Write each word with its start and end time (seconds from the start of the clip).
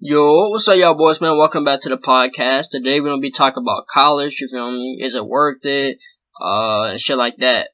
Yo, 0.00 0.50
what's 0.50 0.68
up, 0.68 0.76
y'all 0.76 0.94
boys, 0.94 1.20
man? 1.20 1.36
Welcome 1.36 1.64
back 1.64 1.80
to 1.80 1.88
the 1.88 1.96
podcast. 1.96 2.66
Today 2.70 3.00
we're 3.00 3.08
gonna 3.08 3.20
be 3.20 3.32
talking 3.32 3.64
about 3.64 3.88
college, 3.88 4.38
you 4.40 4.46
feel 4.46 4.70
me? 4.70 5.00
Is 5.02 5.16
it 5.16 5.26
worth 5.26 5.64
it? 5.64 5.98
Uh, 6.40 6.90
and 6.90 7.00
shit 7.00 7.16
like 7.16 7.34
that. 7.38 7.70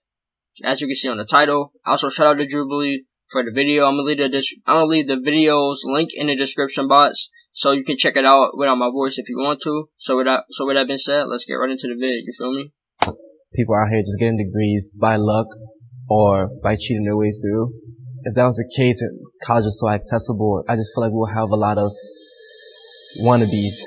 As 0.65 0.81
you 0.81 0.87
can 0.87 0.95
see 0.95 1.11
on 1.11 1.19
the 1.19 1.27
title. 1.27 1.73
Also, 1.85 2.09
shout 2.09 2.29
out 2.29 2.39
to 2.39 2.47
Jubilee 2.47 3.05
for 3.31 3.45
the 3.45 3.51
video. 3.51 3.85
I'm 3.85 3.93
gonna 3.93 4.05
leave 4.05 4.17
the, 4.17 4.31
dis- 4.31 4.57
I'm 4.67 4.77
gonna 4.77 4.87
leave 4.87 5.07
the 5.07 5.21
video's 5.23 5.83
link 5.85 6.15
in 6.15 6.29
the 6.29 6.35
description 6.35 6.89
box. 6.89 7.29
So 7.53 7.73
you 7.73 7.85
can 7.85 7.99
check 7.99 8.17
it 8.17 8.25
out 8.25 8.57
without 8.57 8.79
my 8.79 8.89
voice 8.89 9.19
if 9.19 9.29
you 9.29 9.37
want 9.37 9.61
to. 9.65 9.91
So 9.99 10.17
with 10.17 10.25
that, 10.25 10.45
so 10.49 10.65
with 10.65 10.77
that 10.77 10.87
being 10.87 10.97
said, 10.97 11.27
let's 11.29 11.45
get 11.45 11.55
right 11.55 11.71
into 11.71 11.89
the 11.89 11.95
video, 11.95 12.23
you 12.25 12.33
feel 12.39 12.53
me? 12.53 12.73
people 13.55 13.75
out 13.75 13.91
here 13.91 14.01
just 14.01 14.19
getting 14.19 14.39
degrees 14.39 14.97
by 14.99 15.17
luck 15.17 15.47
or 16.09 16.51
by 16.63 16.75
cheating 16.75 17.05
their 17.05 17.17
way 17.17 17.33
through. 17.33 17.73
If 18.23 18.35
that 18.35 18.47
was 18.47 18.57
the 18.57 18.73
case 18.75 19.03
college 19.45 19.65
was 19.65 19.79
so 19.79 19.89
accessible, 19.91 20.65
I 20.67 20.77
just 20.77 20.93
feel 20.95 21.05
like 21.05 21.13
we'll 21.13 21.35
have 21.35 21.51
a 21.51 21.57
lot 21.57 21.77
of 21.77 21.93
wannabes. 23.23 23.81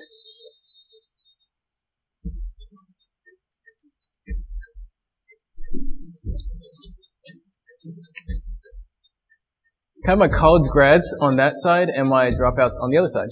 Kind 10.05 10.21
of 10.21 10.31
my 10.31 10.37
college 10.37 10.69
grads 10.71 11.07
on 11.21 11.35
that 11.35 11.53
side 11.57 11.89
and 11.89 12.07
my 12.07 12.29
dropouts 12.29 12.71
on 12.81 12.91
the 12.91 12.97
other 12.97 13.09
side. 13.09 13.27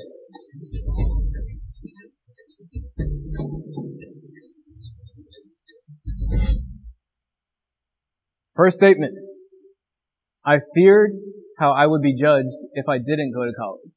First 8.53 8.77
statement. 8.77 9.15
I 10.45 10.59
feared 10.75 11.11
how 11.57 11.71
I 11.71 11.87
would 11.87 12.01
be 12.01 12.15
judged 12.15 12.55
if 12.73 12.87
I 12.89 12.97
didn't 12.97 13.33
go 13.33 13.45
to 13.45 13.53
college. 13.57 13.94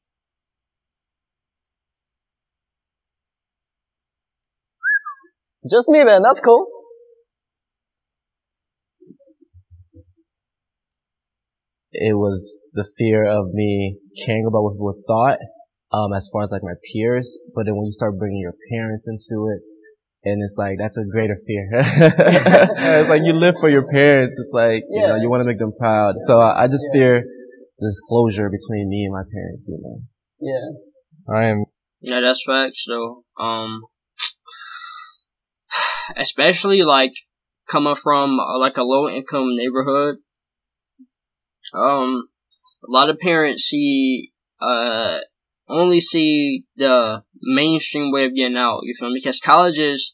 Just 5.67 5.89
me 5.89 6.03
then, 6.03 6.21
that's 6.21 6.39
cool. 6.39 6.67
It 11.91 12.15
was 12.15 12.61
the 12.73 12.87
fear 12.97 13.25
of 13.25 13.47
me 13.51 13.97
caring 14.25 14.45
about 14.45 14.61
what 14.61 14.73
people 14.73 14.93
thought, 15.07 15.39
um, 15.91 16.13
as 16.13 16.29
far 16.31 16.43
as 16.43 16.49
like 16.51 16.61
my 16.63 16.75
peers. 16.93 17.37
But 17.55 17.65
then 17.65 17.75
when 17.75 17.85
you 17.85 17.91
start 17.91 18.17
bringing 18.17 18.39
your 18.39 18.53
parents 18.71 19.07
into 19.07 19.49
it, 19.49 19.61
and 20.23 20.43
it's 20.43 20.55
like 20.57 20.77
that's 20.77 20.97
a 20.97 21.05
greater 21.05 21.35
fear. 21.47 21.69
it's 21.73 23.09
like 23.09 23.23
you 23.25 23.33
live 23.33 23.55
for 23.59 23.69
your 23.69 23.89
parents. 23.89 24.37
It's 24.37 24.51
like 24.53 24.83
you 24.89 25.01
know 25.01 25.15
you 25.15 25.29
want 25.29 25.41
to 25.41 25.45
make 25.45 25.59
them 25.59 25.73
proud. 25.77 26.15
So 26.19 26.39
I, 26.39 26.63
I 26.63 26.67
just 26.67 26.85
fear 26.93 27.23
this 27.79 27.99
closure 28.07 28.49
between 28.49 28.89
me 28.89 29.05
and 29.05 29.13
my 29.13 29.23
parents. 29.33 29.67
You 29.69 29.79
know, 29.81 30.01
Yeah. 30.39 31.35
I 31.35 31.45
am 31.45 31.63
Yeah, 32.01 32.19
that's 32.19 32.43
facts 32.45 32.85
though. 32.87 33.23
Um, 33.39 33.83
especially 36.17 36.83
like 36.83 37.11
coming 37.69 37.95
from 37.95 38.39
uh, 38.39 38.59
like 38.59 38.77
a 38.77 38.83
low 38.83 39.07
income 39.09 39.55
neighborhood. 39.55 40.17
Um, 41.73 42.29
a 42.87 42.91
lot 42.91 43.09
of 43.09 43.19
parents 43.19 43.63
see 43.63 44.31
uh 44.61 45.19
only 45.67 46.01
see 46.01 46.63
the 46.75 47.23
mainstream 47.41 48.11
way 48.11 48.25
of 48.25 48.35
getting 48.35 48.57
out. 48.57 48.81
You 48.83 48.95
feel 48.97 49.09
me? 49.09 49.19
Because 49.21 49.39
college 49.39 49.77
is 49.77 50.13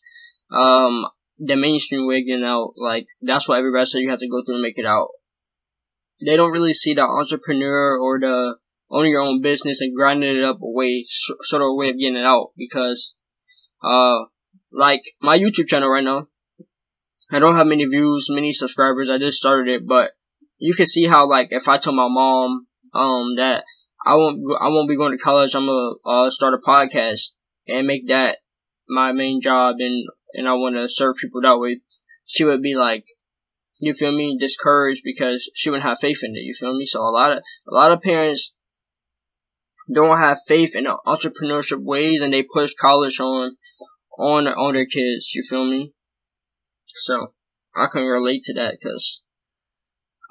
um 0.52 1.06
the 1.38 1.56
mainstream 1.56 2.08
way 2.08 2.20
of 2.20 2.28
getting 2.28 2.46
out. 2.46 2.74
Like 2.78 3.08
that's 3.22 3.48
what 3.48 3.58
everybody 3.58 3.86
said 3.86 4.00
you 4.00 4.10
have 4.10 4.20
to 4.20 4.30
go 4.30 4.44
through 4.46 4.56
and 4.56 4.64
make 4.64 4.78
it 4.78 4.86
out. 4.86 5.08
They 6.26 6.38
don't 6.38 6.52
really 6.52 6.74
see 6.74 6.94
the 6.94 7.04
entrepreneur 7.04 7.98
or 7.98 8.20
the 8.20 8.58
owning 8.90 9.12
your 9.12 9.22
own 9.22 9.42
business 9.42 9.82
and 9.82 9.96
grinding 9.96 10.38
it 10.38 10.44
up 10.44 10.58
a 10.58 10.72
way, 10.72 11.04
sort 11.06 11.62
of 11.62 11.68
a 11.68 11.76
way 11.76 11.90
of 11.90 11.98
getting 11.98 12.18
it 12.18 12.26
out 12.26 12.52
because, 12.56 13.16
uh, 13.84 14.26
like 14.76 15.04
my 15.22 15.38
YouTube 15.38 15.68
channel 15.68 15.90
right 15.90 16.04
now, 16.04 16.28
I 17.32 17.40
don't 17.40 17.56
have 17.56 17.68
many 17.68 17.86
views, 17.86 18.28
many 18.30 18.52
subscribers. 18.52 19.10
I 19.10 19.18
just 19.18 19.38
started 19.38 19.68
it, 19.72 19.88
but 19.88 20.12
you 20.58 20.74
can 20.74 20.86
see 20.86 21.06
how 21.06 21.28
like 21.28 21.48
if 21.52 21.68
I 21.68 21.78
tell 21.78 21.94
my 21.94 22.08
mom, 22.10 22.68
um, 22.94 23.36
that 23.36 23.64
I 24.06 24.16
won't, 24.16 24.40
I 24.62 24.68
won't 24.68 24.90
be 24.90 24.96
going 24.96 25.18
to 25.18 25.24
college. 25.24 25.56
I'm 25.56 25.66
gonna 25.66 25.94
uh, 26.06 26.30
start 26.30 26.54
a 26.54 26.58
podcast 26.58 27.32
and 27.68 27.88
make 27.88 28.08
that 28.08 28.40
my 28.88 29.12
main 29.12 29.42
job, 29.42 29.76
and 29.80 30.08
and 30.34 30.48
I 30.48 30.54
want 30.54 30.76
to 30.76 30.88
serve 30.88 31.16
people 31.20 31.42
that 31.42 31.60
way. 31.60 31.80
She 32.26 32.44
would 32.44 32.62
be 32.62 32.76
like, 32.76 33.06
you 33.80 33.94
feel 33.94 34.12
me, 34.12 34.38
discouraged 34.40 35.02
because 35.04 35.50
she 35.54 35.70
wouldn't 35.70 35.88
have 35.88 36.00
faith 36.00 36.20
in 36.24 36.36
it. 36.36 36.42
You 36.42 36.54
feel 36.54 36.76
me? 36.76 36.86
So 36.86 37.02
a 37.02 37.10
lot 37.10 37.32
of 37.32 37.38
a 37.40 37.74
lot 37.74 37.92
of 37.92 38.02
parents 38.02 38.54
don't 39.92 40.18
have 40.18 40.40
faith 40.48 40.76
in 40.76 40.86
entrepreneurship 40.86 41.84
ways 41.84 42.22
and 42.22 42.34
they 42.34 42.44
push 42.44 42.74
college 42.74 43.20
on 43.20 43.58
on 44.18 44.48
on 44.48 44.74
their 44.74 44.86
kids. 44.86 45.34
You 45.34 45.44
feel 45.44 45.66
me? 45.66 45.94
So 46.88 47.34
I 47.76 47.88
can 47.88 48.04
relate 48.04 48.44
to 48.46 48.54
that 48.54 48.78
because 48.80 49.24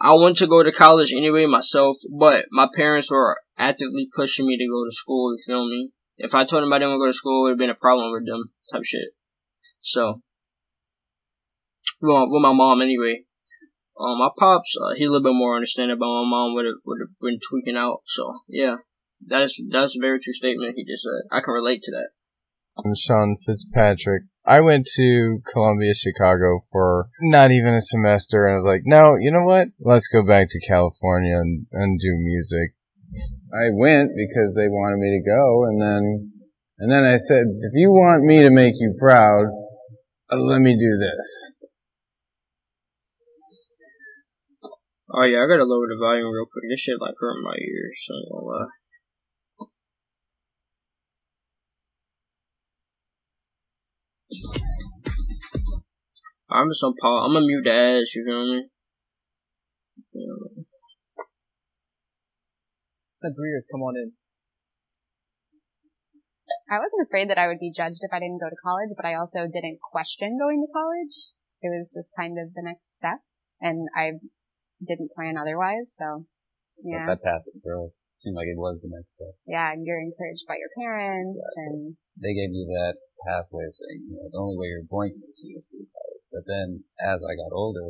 I 0.00 0.12
want 0.12 0.36
to 0.38 0.46
go 0.46 0.62
to 0.62 0.72
college 0.72 1.12
anyway 1.12 1.46
myself, 1.46 1.96
but 2.18 2.46
my 2.50 2.68
parents 2.74 3.10
were 3.10 3.38
actively 3.56 4.08
pushing 4.14 4.46
me 4.46 4.56
to 4.56 4.68
go 4.70 4.84
to 4.84 4.94
school. 4.94 5.32
You 5.32 5.38
feel 5.46 5.68
me? 5.68 5.90
If 6.16 6.34
I 6.34 6.44
told 6.44 6.62
them 6.62 6.72
I 6.72 6.78
didn't 6.78 6.90
want 6.90 7.00
to 7.00 7.04
go 7.04 7.10
to 7.10 7.12
school, 7.12 7.40
it 7.40 7.42
would 7.42 7.50
have 7.50 7.58
been 7.58 7.70
a 7.70 7.74
problem 7.74 8.12
with 8.12 8.26
them 8.26 8.52
type 8.72 8.84
shit. 8.84 9.10
So, 9.80 10.20
well, 12.00 12.30
with 12.30 12.42
my 12.42 12.52
mom 12.52 12.80
anyway. 12.80 13.24
Um, 13.98 14.18
my 14.18 14.30
pops, 14.36 14.76
uh, 14.82 14.94
he's 14.94 15.08
a 15.08 15.12
little 15.12 15.30
bit 15.30 15.38
more 15.38 15.54
understanding, 15.54 15.96
but 16.00 16.06
my 16.06 16.24
mom 16.26 16.54
would 16.54 16.64
have 16.64 16.82
would 16.84 16.98
have 17.00 17.16
been 17.20 17.38
tweaking 17.38 17.76
out. 17.76 18.00
So 18.06 18.40
yeah, 18.48 18.76
that 19.28 19.42
is 19.42 19.60
that's 19.70 19.96
a 19.96 20.00
very 20.00 20.18
true 20.18 20.32
statement 20.32 20.74
he 20.76 20.84
just 20.84 21.04
said. 21.04 21.30
I 21.30 21.40
can 21.40 21.54
relate 21.54 21.82
to 21.84 21.92
that. 21.92 22.08
I'm 22.82 22.94
Sean 22.94 23.36
Fitzpatrick. 23.36 24.24
I 24.44 24.60
went 24.60 24.86
to 24.96 25.40
Columbia, 25.50 25.94
Chicago 25.94 26.58
for 26.70 27.08
not 27.22 27.50
even 27.50 27.72
a 27.74 27.80
semester, 27.80 28.46
and 28.46 28.52
I 28.52 28.56
was 28.56 28.66
like, 28.66 28.82
no, 28.84 29.16
you 29.18 29.30
know 29.30 29.44
what? 29.44 29.68
Let's 29.80 30.08
go 30.08 30.26
back 30.26 30.48
to 30.50 30.66
California 30.66 31.36
and, 31.38 31.66
and 31.72 31.98
do 31.98 32.16
music. 32.18 32.74
I 33.54 33.70
went 33.72 34.10
because 34.16 34.54
they 34.54 34.68
wanted 34.68 34.98
me 34.98 35.16
to 35.16 35.30
go, 35.30 35.64
and 35.64 35.80
then, 35.80 36.32
and 36.78 36.92
then 36.92 37.04
I 37.04 37.16
said, 37.16 37.46
if 37.62 37.72
you 37.74 37.90
want 37.90 38.24
me 38.24 38.42
to 38.42 38.50
make 38.50 38.74
you 38.76 38.94
proud, 38.98 39.46
uh, 40.30 40.36
let 40.36 40.60
me 40.60 40.76
do 40.76 40.98
this. 40.98 41.54
Oh 45.16 45.22
yeah, 45.22 45.38
I 45.38 45.46
gotta 45.46 45.64
lower 45.64 45.86
the 45.86 45.96
volume 46.00 46.26
real 46.26 46.46
quick. 46.50 46.64
This 46.68 46.80
shit 46.80 47.00
like 47.00 47.14
hurting 47.20 47.44
my 47.44 47.54
ears. 47.54 48.02
So 48.02 48.14
I'm 48.14 48.24
gonna 48.32 48.46
lie. 48.46 48.66
I'm 56.50 56.70
just 56.70 56.84
on 56.84 56.94
pause. 57.00 57.22
I'm 57.26 57.32
gonna 57.32 57.46
mute 57.46 57.64
the 57.64 57.72
ass. 57.72 58.14
You 58.14 58.24
feel 58.24 58.46
me? 58.46 58.68
Yeah. 60.12 60.64
Agreeers, 63.24 63.66
come 63.70 63.82
on 63.82 63.96
in. 63.96 64.12
I 66.70 66.78
wasn't 66.78 67.06
afraid 67.06 67.30
that 67.30 67.38
I 67.38 67.48
would 67.48 67.58
be 67.58 67.72
judged 67.74 68.00
if 68.02 68.12
I 68.12 68.20
didn't 68.20 68.40
go 68.40 68.50
to 68.50 68.56
college, 68.62 68.90
but 68.96 69.06
I 69.06 69.14
also 69.14 69.46
didn't 69.50 69.80
question 69.80 70.38
going 70.38 70.60
to 70.60 70.72
college. 70.72 71.32
It 71.62 71.70
was 71.76 71.92
just 71.94 72.12
kind 72.16 72.38
of 72.38 72.52
the 72.54 72.62
next 72.62 72.96
step, 72.98 73.20
and 73.60 73.88
I 73.96 74.12
didn't 74.84 75.12
plan 75.16 75.36
otherwise. 75.40 75.94
So, 75.96 76.26
So 76.80 76.96
yeah, 76.96 77.06
that 77.06 77.22
path 77.22 77.42
of 77.54 77.62
growth 77.62 77.92
seemed 78.14 78.36
like 78.36 78.48
it 78.48 78.58
was 78.58 78.80
the 78.82 78.90
next 78.94 79.18
step. 79.18 79.34
yeah, 79.46 79.72
and 79.72 79.84
you're 79.86 80.00
encouraged 80.00 80.46
by 80.46 80.56
your 80.56 80.70
parents, 80.78 81.34
Exactly. 81.34 81.64
and 81.66 81.78
They 82.20 82.34
gave 82.34 82.50
you 82.54 82.64
that 82.78 82.96
pathway 83.26 83.66
saying, 83.70 84.06
you 84.10 84.14
know, 84.16 84.28
the 84.30 84.38
only 84.42 84.56
way 84.58 84.68
you're 84.70 84.86
going 84.86 85.10
to 85.10 85.18
succeed 85.18 85.54
is 85.58 85.66
through 85.70 85.86
college. 85.90 86.24
But 86.30 86.44
then 86.46 86.84
as 87.02 87.22
I 87.26 87.34
got 87.34 87.54
older, 87.54 87.86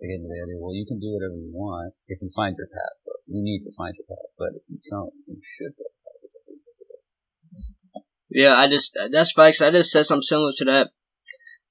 they 0.00 0.10
gave 0.10 0.20
me 0.22 0.26
the 0.30 0.42
idea, 0.42 0.58
well, 0.58 0.74
you 0.74 0.86
can 0.86 0.98
do 0.98 1.14
whatever 1.14 1.38
you 1.38 1.50
want 1.54 1.94
if 2.10 2.18
you 2.22 2.30
find 2.34 2.54
your 2.58 2.66
path. 2.66 2.96
But 3.06 3.22
you 3.30 3.38
need 3.42 3.62
to 3.62 3.72
find 3.78 3.94
your 3.94 4.06
path. 4.06 4.30
But 4.38 4.50
if 4.58 4.62
you 4.66 4.78
don't, 4.90 5.14
you 5.30 5.38
should 5.38 5.74
go 5.78 5.86
to 5.86 5.94
college. 6.02 6.34
at 6.34 6.44
the 6.46 6.54
end 6.58 6.66
of 6.66 6.74
the 6.74 6.86
day. 6.90 8.42
Yeah, 8.42 8.54
I 8.58 8.66
just 8.66 8.96
uh, 8.98 9.08
that's 9.12 9.32
facts. 9.32 9.62
I 9.62 9.70
just 9.70 9.90
said 9.92 10.06
something 10.06 10.22
similar 10.26 10.50
to 10.58 10.64
that. 10.66 10.90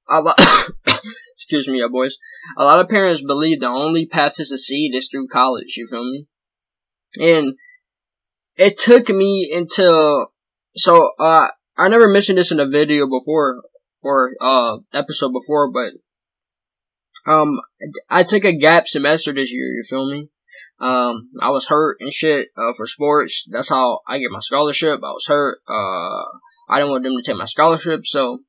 A 0.09 0.21
lot, 0.21 0.39
excuse 1.35 1.67
me, 1.67 1.79
yeah, 1.79 1.87
boys. 1.91 2.17
A 2.57 2.63
lot 2.63 2.79
of 2.79 2.89
parents 2.89 3.23
believe 3.25 3.59
the 3.59 3.67
only 3.67 4.05
path 4.05 4.35
to 4.35 4.45
succeed 4.45 4.95
is 4.95 5.07
through 5.09 5.27
college. 5.27 5.75
You 5.77 5.87
feel 5.87 6.03
me? 6.03 6.27
And 7.19 7.55
it 8.61 8.77
took 8.77 9.09
me 9.09 9.51
until 9.53 10.27
so 10.75 11.11
uh 11.19 11.49
I 11.77 11.87
never 11.87 12.07
mentioned 12.07 12.37
this 12.37 12.51
in 12.51 12.59
a 12.59 12.67
video 12.67 13.07
before 13.07 13.61
or 14.01 14.31
uh 14.39 14.77
episode 14.93 15.31
before, 15.33 15.71
but 15.71 15.93
um 17.31 17.59
I 18.09 18.23
took 18.23 18.45
a 18.45 18.53
gap 18.53 18.87
semester 18.87 19.33
this 19.33 19.51
year. 19.51 19.67
You 19.67 19.83
feel 19.83 20.09
me? 20.09 20.29
Um, 20.79 21.29
I 21.41 21.49
was 21.49 21.67
hurt 21.67 21.97
and 21.99 22.11
shit 22.11 22.49
uh, 22.57 22.73
for 22.75 22.85
sports. 22.85 23.45
That's 23.49 23.69
how 23.69 23.99
I 24.07 24.19
get 24.19 24.31
my 24.31 24.39
scholarship. 24.41 24.99
I 25.03 25.11
was 25.11 25.25
hurt. 25.27 25.59
Uh, 25.67 26.25
I 26.69 26.77
didn't 26.77 26.91
want 26.91 27.03
them 27.03 27.15
to 27.15 27.23
take 27.23 27.37
my 27.37 27.45
scholarship, 27.45 28.05
so 28.05 28.39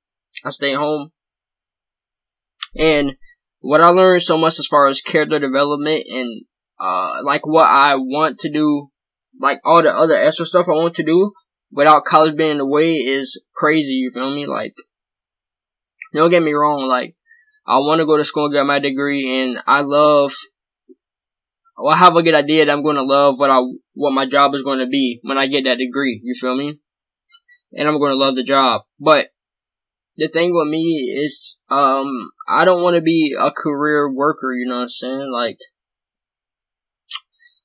I 0.44 0.50
stayed 0.50 0.74
home. 0.74 1.12
And 2.76 3.16
what 3.60 3.82
I 3.82 3.88
learned 3.88 4.22
so 4.22 4.38
much 4.38 4.58
as 4.58 4.66
far 4.66 4.86
as 4.86 5.00
character 5.00 5.38
development 5.38 6.04
and 6.08 6.44
uh, 6.80 7.22
like 7.22 7.46
what 7.46 7.68
I 7.68 7.94
want 7.96 8.38
to 8.40 8.50
do, 8.50 8.90
like 9.40 9.60
all 9.64 9.82
the 9.82 9.90
other 9.94 10.14
extra 10.14 10.46
stuff 10.46 10.66
I 10.68 10.72
want 10.72 10.94
to 10.96 11.02
do, 11.02 11.32
without 11.70 12.04
college 12.04 12.36
being 12.36 12.52
in 12.52 12.58
the 12.58 12.66
way 12.66 12.94
is 12.94 13.42
crazy. 13.54 13.94
You 13.94 14.10
feel 14.10 14.34
me? 14.34 14.46
Like, 14.46 14.74
don't 16.12 16.30
get 16.30 16.42
me 16.42 16.52
wrong. 16.52 16.86
Like, 16.86 17.14
I 17.66 17.76
want 17.76 18.00
to 18.00 18.06
go 18.06 18.16
to 18.16 18.24
school 18.24 18.46
and 18.46 18.54
get 18.54 18.66
my 18.66 18.78
degree, 18.78 19.40
and 19.40 19.60
I 19.66 19.80
love. 19.80 20.32
Well, 21.76 21.94
I 21.94 21.96
have 21.96 22.14
a 22.14 22.22
good 22.22 22.34
idea 22.34 22.66
that 22.66 22.72
I'm 22.72 22.82
going 22.82 22.96
to 22.96 23.02
love 23.02 23.40
what 23.40 23.50
I 23.50 23.58
what 23.94 24.12
my 24.12 24.26
job 24.26 24.54
is 24.54 24.62
going 24.62 24.78
to 24.78 24.86
be 24.86 25.20
when 25.22 25.38
I 25.38 25.46
get 25.46 25.64
that 25.64 25.78
degree. 25.78 26.20
You 26.22 26.34
feel 26.34 26.54
me? 26.54 26.78
And 27.72 27.88
I'm 27.88 27.98
going 27.98 28.12
to 28.12 28.16
love 28.16 28.34
the 28.34 28.44
job. 28.44 28.82
But 29.00 29.28
the 30.16 30.28
thing 30.28 30.54
with 30.54 30.68
me 30.68 31.10
is, 31.16 31.58
um, 31.70 32.30
I 32.46 32.66
don't 32.66 32.82
want 32.82 32.96
to 32.96 33.00
be 33.00 33.34
a 33.38 33.50
career 33.50 34.12
worker. 34.12 34.52
You 34.52 34.68
know 34.68 34.76
what 34.76 34.82
I'm 34.82 34.88
saying? 34.90 35.30
Like, 35.32 35.58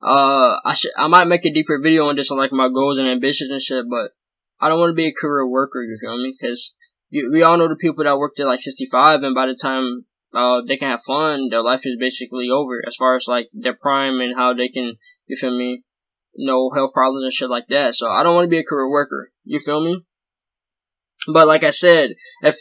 uh, 0.02 0.58
I 0.64 0.74
should, 0.74 0.92
I 0.98 1.08
might 1.08 1.28
make 1.28 1.46
a 1.46 1.54
deeper 1.54 1.80
video 1.82 2.08
on 2.08 2.16
this 2.16 2.32
on 2.32 2.38
like 2.38 2.52
my 2.52 2.70
goals 2.70 2.98
and 2.98 3.08
ambitions 3.08 3.50
and 3.50 3.62
shit, 3.62 3.86
but 3.90 4.12
I 4.60 4.70
don't 4.70 4.80
want 4.80 4.92
to 4.92 4.96
be 4.96 5.08
a 5.08 5.14
career 5.14 5.48
worker, 5.48 5.82
you 5.82 5.98
feel 6.00 6.18
me? 6.18 6.34
Cause 6.40 6.74
we 7.12 7.42
all 7.42 7.58
know 7.58 7.68
the 7.68 7.76
people 7.76 8.04
that 8.04 8.18
work 8.18 8.34
till 8.36 8.48
like 8.48 8.60
65 8.60 9.24
and 9.24 9.34
by 9.34 9.48
the 9.48 9.56
time, 9.56 10.06
uh, 10.34 10.62
they 10.68 10.78
can 10.78 10.90
have 10.90 11.02
fun, 11.04 11.50
their 11.50 11.64
life 11.64 11.86
is 11.86 11.98
basically 12.00 12.50
over 12.52 12.82
as 12.86 12.96
far 12.96 13.16
as 13.16 13.26
like 13.28 13.50
their 13.54 13.76
prime 13.76 14.20
and 14.20 14.36
how 14.36 14.54
they 14.54 14.68
can, 14.68 14.96
you 15.26 15.36
feel 15.36 15.58
me? 15.58 15.84
No 16.36 16.70
health 16.70 16.94
problems 16.94 17.24
and 17.24 17.34
shit 17.34 17.50
like 17.50 17.66
that. 17.70 17.96
So 17.96 18.10
I 18.10 18.22
don't 18.22 18.36
want 18.36 18.46
to 18.46 18.50
be 18.50 18.60
a 18.60 18.64
career 18.64 18.90
worker. 18.90 19.32
You 19.44 19.60
feel 19.60 19.84
me? 19.84 20.06
But 21.28 21.48
like 21.48 21.64
I 21.64 21.72
said, 21.72 22.12
if, 22.44 22.56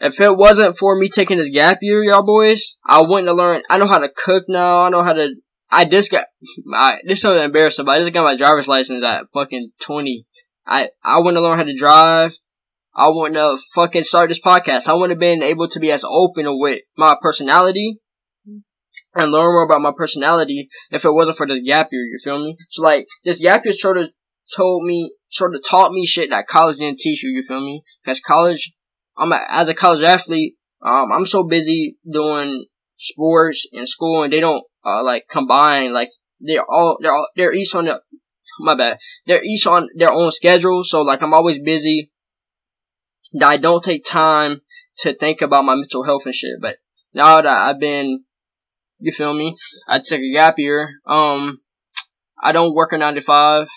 if 0.00 0.20
it 0.20 0.36
wasn't 0.36 0.76
for 0.76 0.98
me 0.98 1.08
taking 1.08 1.36
this 1.36 1.50
gap 1.50 1.78
year, 1.82 2.02
y'all 2.02 2.22
boys, 2.22 2.76
I 2.86 3.00
wouldn't 3.02 3.28
have 3.28 3.36
learned. 3.36 3.64
I 3.70 3.78
know 3.78 3.86
how 3.86 3.98
to 3.98 4.08
cook 4.08 4.44
now. 4.48 4.82
I 4.82 4.88
know 4.88 5.02
how 5.02 5.12
to 5.12 5.34
I 5.70 5.84
just 5.84 6.10
got, 6.10 6.24
I, 6.74 6.98
this 7.04 7.18
is 7.18 7.22
something 7.22 7.42
embarrassing, 7.42 7.84
but 7.84 7.92
I 7.92 8.00
just 8.00 8.12
got 8.12 8.24
my 8.24 8.36
driver's 8.36 8.68
license 8.68 9.04
at 9.04 9.24
fucking 9.32 9.72
20. 9.80 10.26
I, 10.66 10.90
I 11.02 11.20
want 11.20 11.36
to 11.36 11.40
learn 11.40 11.58
how 11.58 11.64
to 11.64 11.76
drive. 11.76 12.36
I 12.94 13.08
want 13.08 13.34
to 13.34 13.58
fucking 13.74 14.02
start 14.02 14.28
this 14.28 14.40
podcast. 14.40 14.88
I 14.88 14.94
want 14.94 15.10
to 15.10 15.16
been 15.16 15.42
able 15.42 15.68
to 15.68 15.78
be 15.80 15.92
as 15.92 16.04
open 16.04 16.46
with 16.58 16.80
my 16.96 17.16
personality 17.20 17.98
and 19.14 19.30
learn 19.30 19.52
more 19.52 19.64
about 19.64 19.80
my 19.80 19.92
personality 19.96 20.68
if 20.90 21.04
it 21.04 21.12
wasn't 21.12 21.36
for 21.36 21.46
this 21.46 21.60
gap 21.60 21.88
year, 21.92 22.02
you 22.02 22.18
feel 22.22 22.42
me? 22.42 22.56
So 22.70 22.82
like, 22.82 23.06
this 23.24 23.40
gap 23.40 23.64
year 23.64 23.72
sort 23.72 23.98
of 23.98 24.10
told 24.56 24.84
me, 24.84 25.12
sort 25.28 25.54
of 25.54 25.62
taught 25.66 25.92
me 25.92 26.06
shit 26.06 26.30
that 26.30 26.46
college 26.46 26.78
didn't 26.78 26.98
teach 26.98 27.22
you, 27.22 27.30
you 27.30 27.42
feel 27.42 27.60
me? 27.60 27.82
Cause 28.04 28.20
college, 28.20 28.72
I'm 29.16 29.32
a, 29.32 29.44
as 29.48 29.68
a 29.68 29.74
college 29.74 30.02
athlete, 30.02 30.54
um, 30.82 31.12
I'm 31.12 31.26
so 31.26 31.44
busy 31.44 31.96
doing 32.10 32.66
sports 32.98 33.66
and 33.72 33.88
school 33.88 34.22
and 34.22 34.32
they 34.32 34.40
don't 34.40 34.64
uh, 34.84 35.02
like 35.02 35.26
combine. 35.28 35.92
Like 35.92 36.10
they're 36.40 36.68
all 36.68 36.98
they're 37.00 37.12
all 37.12 37.28
they're 37.36 37.54
each 37.54 37.74
on 37.74 37.86
the 37.86 38.00
my 38.60 38.74
bad. 38.74 38.98
They're 39.26 39.44
each 39.44 39.66
on 39.66 39.88
their 39.94 40.12
own 40.12 40.30
schedule. 40.30 40.84
So 40.84 41.02
like 41.02 41.22
I'm 41.22 41.34
always 41.34 41.58
busy. 41.58 42.10
That 43.34 43.48
I 43.48 43.56
don't 43.58 43.84
take 43.84 44.04
time 44.04 44.62
to 44.98 45.14
think 45.14 45.42
about 45.42 45.64
my 45.64 45.74
mental 45.74 46.04
health 46.04 46.24
and 46.26 46.34
shit. 46.34 46.60
But 46.60 46.78
now 47.12 47.40
that 47.42 47.46
I've 47.46 47.78
been, 47.78 48.24
you 48.98 49.12
feel 49.12 49.34
me? 49.34 49.54
I 49.86 49.98
took 49.98 50.20
a 50.20 50.32
gap 50.32 50.58
year. 50.58 50.88
Um, 51.06 51.58
I 52.42 52.52
don't 52.52 52.74
work 52.74 52.92
a 52.92 52.98
nine 52.98 53.14
to 53.14 53.20
five. 53.20 53.68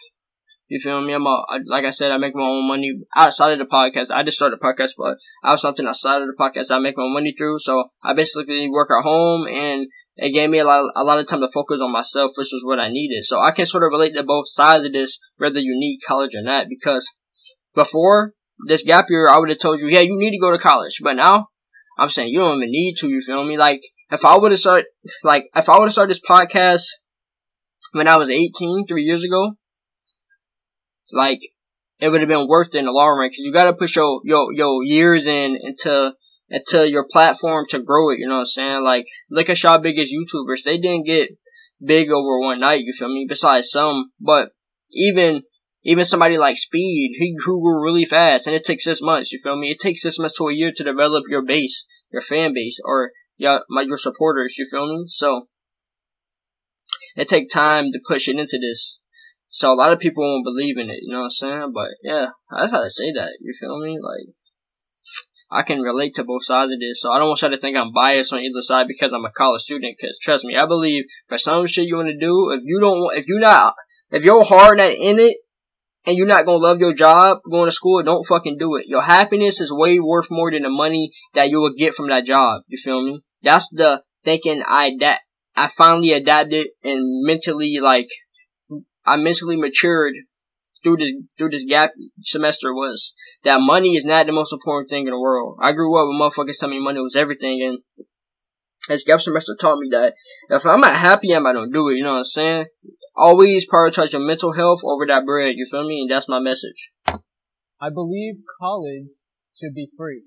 You 0.71 0.79
feel 0.79 1.01
me? 1.01 1.11
I'm 1.11 1.25
a, 1.25 1.43
like 1.65 1.83
I 1.83 1.89
said, 1.89 2.13
I 2.13 2.17
make 2.17 2.33
my 2.33 2.43
own 2.43 2.65
money 2.65 2.93
outside 3.13 3.51
of 3.51 3.59
the 3.59 3.65
podcast. 3.65 4.09
I 4.09 4.23
just 4.23 4.37
started 4.37 4.57
a 4.57 4.65
podcast, 4.65 4.91
but 4.97 5.17
I 5.43 5.49
have 5.49 5.59
something 5.59 5.85
outside 5.85 6.21
of 6.21 6.29
the 6.29 6.33
podcast 6.39 6.73
I 6.73 6.79
make 6.79 6.95
my 6.95 7.11
money 7.11 7.35
through. 7.37 7.59
So 7.59 7.89
I 8.01 8.13
basically 8.13 8.69
work 8.69 8.89
at 8.89 9.03
home 9.03 9.47
and 9.47 9.87
it 10.15 10.29
gave 10.29 10.49
me 10.49 10.59
a 10.59 10.63
lot, 10.63 10.89
a 10.95 11.03
lot 11.03 11.19
of 11.19 11.27
time 11.27 11.41
to 11.41 11.49
focus 11.53 11.81
on 11.81 11.91
myself, 11.91 12.31
which 12.37 12.51
was 12.53 12.63
what 12.63 12.79
I 12.79 12.87
needed. 12.87 13.25
So 13.25 13.41
I 13.41 13.51
can 13.51 13.65
sort 13.65 13.83
of 13.83 13.89
relate 13.91 14.13
to 14.13 14.23
both 14.23 14.47
sides 14.47 14.85
of 14.85 14.93
this, 14.93 15.19
whether 15.35 15.59
you 15.59 15.77
need 15.77 15.99
college 16.07 16.35
or 16.35 16.41
not, 16.41 16.67
because 16.69 17.05
before 17.75 18.31
this 18.65 18.81
gap 18.81 19.07
year, 19.09 19.27
I 19.27 19.39
would 19.39 19.49
have 19.49 19.59
told 19.59 19.81
you, 19.81 19.89
yeah, 19.89 19.99
you 19.99 20.17
need 20.17 20.31
to 20.31 20.39
go 20.39 20.51
to 20.51 20.57
college. 20.57 21.01
But 21.03 21.17
now, 21.17 21.47
I'm 21.99 22.07
saying 22.07 22.29
you 22.29 22.39
don't 22.39 22.55
even 22.55 22.71
need 22.71 22.95
to, 22.99 23.09
you 23.09 23.19
feel 23.19 23.43
me? 23.43 23.57
Like, 23.57 23.81
if 24.09 24.23
I 24.23 24.37
would 24.37 24.51
have 24.51 24.59
started, 24.61 24.85
like, 25.21 25.49
if 25.53 25.67
I 25.67 25.77
would 25.77 25.87
have 25.87 25.91
started 25.91 26.11
this 26.11 26.21
podcast 26.25 26.83
when 27.91 28.07
I 28.07 28.15
was 28.15 28.29
18, 28.29 28.87
three 28.87 29.03
years 29.03 29.25
ago, 29.25 29.57
like, 31.13 31.39
it 31.99 32.09
would 32.09 32.21
have 32.21 32.29
been 32.29 32.47
worth 32.47 32.73
it 32.73 32.79
in 32.79 32.85
the 32.85 32.91
long 32.91 33.17
run, 33.17 33.29
cause 33.29 33.37
you 33.37 33.53
gotta 33.53 33.73
put 33.73 33.95
your, 33.95 34.21
your, 34.23 34.53
your 34.53 34.83
years 34.83 35.27
in 35.27 35.57
into 35.61 36.13
into 36.51 36.89
your 36.89 37.07
platform 37.09 37.65
to 37.69 37.79
grow 37.79 38.09
it. 38.09 38.19
You 38.19 38.27
know 38.27 38.35
what 38.35 38.39
I'm 38.41 38.45
saying? 38.45 38.83
Like, 38.83 39.05
look 39.29 39.49
at 39.49 39.63
y'all 39.63 39.77
biggest 39.77 40.13
YouTubers. 40.13 40.63
They 40.65 40.77
didn't 40.77 41.05
get 41.05 41.29
big 41.83 42.11
over 42.11 42.39
one 42.39 42.59
night. 42.59 42.81
You 42.83 42.93
feel 42.93 43.07
me? 43.07 43.25
Besides 43.27 43.71
some, 43.71 44.11
but 44.19 44.49
even 44.91 45.43
even 45.83 46.05
somebody 46.05 46.37
like 46.37 46.57
Speed, 46.57 47.13
he 47.17 47.33
grew 47.33 47.83
really 47.83 48.05
fast, 48.05 48.45
and 48.45 48.55
it 48.55 48.63
takes 48.63 48.83
six 48.83 49.01
months. 49.01 49.31
You 49.31 49.39
feel 49.41 49.55
me? 49.55 49.71
It 49.71 49.79
takes 49.79 50.01
six 50.01 50.19
months 50.19 50.37
to 50.37 50.47
a 50.47 50.53
year 50.53 50.71
to 50.75 50.83
develop 50.83 51.23
your 51.27 51.43
base, 51.43 51.85
your 52.11 52.21
fan 52.21 52.53
base, 52.53 52.79
or 52.83 53.11
your 53.37 53.63
my 53.69 53.81
your 53.81 53.97
supporters. 53.97 54.55
You 54.57 54.67
feel 54.69 54.87
me? 54.87 55.05
So 55.07 55.47
it 57.15 57.27
take 57.27 57.49
time 57.49 57.91
to 57.93 57.99
push 58.05 58.27
it 58.27 58.37
into 58.37 58.59
this. 58.61 58.99
So 59.51 59.71
a 59.71 59.75
lot 59.75 59.91
of 59.91 59.99
people 59.99 60.23
won't 60.23 60.45
believe 60.45 60.77
in 60.77 60.89
it. 60.89 60.99
You 61.01 61.13
know 61.13 61.19
what 61.19 61.25
I'm 61.25 61.29
saying? 61.31 61.71
But 61.73 61.89
yeah, 62.03 62.29
that's 62.49 62.71
how 62.71 62.81
to 62.81 62.89
say 62.89 63.11
that. 63.11 63.37
You 63.41 63.53
feel 63.59 63.77
me? 63.79 63.99
Like 64.01 64.33
I 65.51 65.61
can 65.63 65.81
relate 65.81 66.15
to 66.15 66.23
both 66.23 66.45
sides 66.45 66.71
of 66.71 66.79
this. 66.79 67.01
So 67.01 67.11
I 67.11 67.19
don't 67.19 67.27
want 67.27 67.41
you 67.41 67.49
to 67.49 67.57
think 67.57 67.77
I'm 67.77 67.91
biased 67.93 68.31
on 68.31 68.39
either 68.39 68.61
side 68.61 68.87
because 68.87 69.11
I'm 69.11 69.25
a 69.25 69.31
college 69.31 69.61
student. 69.61 69.97
Cause 69.99 70.17
trust 70.21 70.45
me, 70.45 70.55
I 70.55 70.65
believe 70.65 71.03
for 71.27 71.37
some 71.37 71.67
shit 71.67 71.87
you 71.87 71.97
want 71.97 72.07
to 72.07 72.17
do, 72.17 72.49
if 72.51 72.61
you 72.65 72.79
don't, 72.79 73.15
if 73.17 73.27
you're 73.27 73.41
not, 73.41 73.75
if 74.09 74.23
your 74.23 74.45
heart 74.45 74.77
not 74.77 74.91
in 74.91 75.19
it, 75.19 75.37
and 76.05 76.17
you're 76.17 76.27
not 76.27 76.45
gonna 76.45 76.57
love 76.57 76.79
your 76.79 76.93
job 76.93 77.39
going 77.49 77.65
to 77.65 77.71
school, 77.71 78.01
don't 78.01 78.25
fucking 78.25 78.57
do 78.57 78.75
it. 78.75 78.85
Your 78.87 79.03
happiness 79.03 79.61
is 79.61 79.71
way 79.71 79.99
worth 79.99 80.31
more 80.31 80.51
than 80.51 80.63
the 80.63 80.69
money 80.69 81.11
that 81.33 81.49
you 81.49 81.59
will 81.59 81.73
get 81.77 81.93
from 81.93 82.09
that 82.09 82.25
job. 82.25 82.63
You 82.67 82.77
feel 82.77 83.03
me? 83.03 83.21
That's 83.43 83.67
the 83.71 84.03
thinking 84.23 84.63
I 84.65 84.95
that 84.99 85.21
I 85.55 85.67
finally 85.67 86.13
adapted 86.13 86.67
and 86.83 87.23
mentally 87.25 87.77
like 87.79 88.07
I 89.05 89.15
mentally 89.17 89.55
matured 89.55 90.13
through 90.83 90.97
this 90.97 91.13
through 91.37 91.49
this 91.49 91.65
gap 91.65 91.91
semester 92.23 92.73
was 92.73 93.13
that 93.43 93.61
money 93.61 93.95
is 93.95 94.05
not 94.05 94.25
the 94.25 94.31
most 94.31 94.53
important 94.53 94.89
thing 94.89 95.05
in 95.05 95.11
the 95.11 95.19
world. 95.19 95.57
I 95.61 95.73
grew 95.73 95.95
up 95.99 96.07
with 96.07 96.19
motherfuckers 96.19 96.59
telling 96.59 96.77
me 96.77 96.83
money 96.83 96.99
was 96.99 97.15
everything, 97.15 97.61
and 97.61 98.07
this 98.87 99.03
gap 99.03 99.21
semester 99.21 99.55
taught 99.59 99.79
me 99.79 99.89
that 99.91 100.15
if 100.49 100.65
I'm 100.65 100.81
not 100.81 100.95
happy, 100.95 101.31
I'm 101.33 101.43
not 101.43 101.53
gonna 101.53 101.71
do 101.71 101.89
it. 101.89 101.95
You 101.95 102.03
know 102.03 102.13
what 102.13 102.17
I'm 102.19 102.23
saying? 102.25 102.65
Always 103.15 103.69
prioritize 103.69 104.13
your 104.13 104.25
mental 104.25 104.53
health 104.53 104.81
over 104.83 105.05
that 105.07 105.25
bread. 105.25 105.55
You 105.55 105.67
feel 105.69 105.87
me? 105.87 106.01
And 106.01 106.11
that's 106.11 106.29
my 106.29 106.39
message. 106.39 106.91
I 107.79 107.89
believe 107.93 108.35
college 108.59 109.09
should 109.59 109.73
be 109.75 109.89
free. 109.97 110.23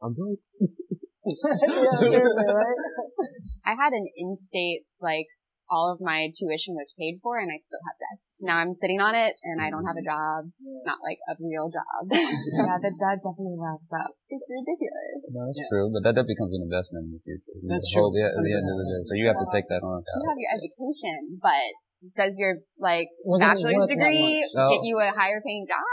I'm 0.00 0.14
broke. 1.44 2.82
I 3.66 3.74
had 3.74 3.92
an 3.92 4.06
in-state 4.16 4.88
like 5.00 5.26
all 5.68 5.92
of 5.92 6.00
my 6.00 6.32
tuition 6.32 6.72
was 6.74 6.96
paid 6.96 7.20
for 7.20 7.36
and 7.36 7.52
I 7.52 7.60
still 7.60 7.80
have 7.84 7.96
debt. 8.00 8.18
Now 8.40 8.56
I'm 8.56 8.72
sitting 8.72 9.00
on 9.04 9.12
it 9.12 9.36
and 9.44 9.60
I 9.60 9.68
don't 9.68 9.84
have 9.84 10.00
a 10.00 10.04
job, 10.04 10.48
not 10.88 11.04
like 11.04 11.20
a 11.28 11.36
real 11.36 11.68
job. 11.68 12.08
yeah, 12.08 12.80
the 12.80 12.92
debt 12.96 13.20
definitely 13.20 13.60
wraps 13.60 13.92
up. 13.92 14.16
It's 14.32 14.48
ridiculous. 14.48 15.28
No, 15.28 15.44
that's 15.44 15.60
Yeah. 15.60 15.68
true, 15.68 15.86
but 15.92 16.02
that, 16.08 16.14
that 16.16 16.24
becomes 16.24 16.56
an 16.56 16.64
investment 16.64 17.10
in 17.10 17.12
the 17.12 17.20
future. 17.20 17.52
You 17.60 17.68
That's 17.68 17.92
hold 17.92 18.16
true. 18.16 18.24
it 18.24 18.32
at 18.32 18.40
the 18.40 18.54
end 18.56 18.64
of 18.64 18.76
the 18.80 18.86
day, 18.88 19.02
so 19.04 19.12
you 19.12 19.26
have 19.28 19.40
to 19.42 19.48
take 19.52 19.68
that 19.68 19.84
on. 19.84 20.00
You 20.00 20.26
have 20.32 20.40
your 20.40 20.52
education, 20.56 21.36
but 21.42 21.68
does 22.16 22.38
your 22.38 22.62
like 22.78 23.10
Wasn't 23.26 23.44
bachelor's 23.44 23.84
degree 23.90 24.40
much? 24.40 24.72
Get 24.72 24.86
you 24.86 24.96
a 25.02 25.10
higher 25.12 25.42
paying 25.44 25.66
job? 25.68 25.84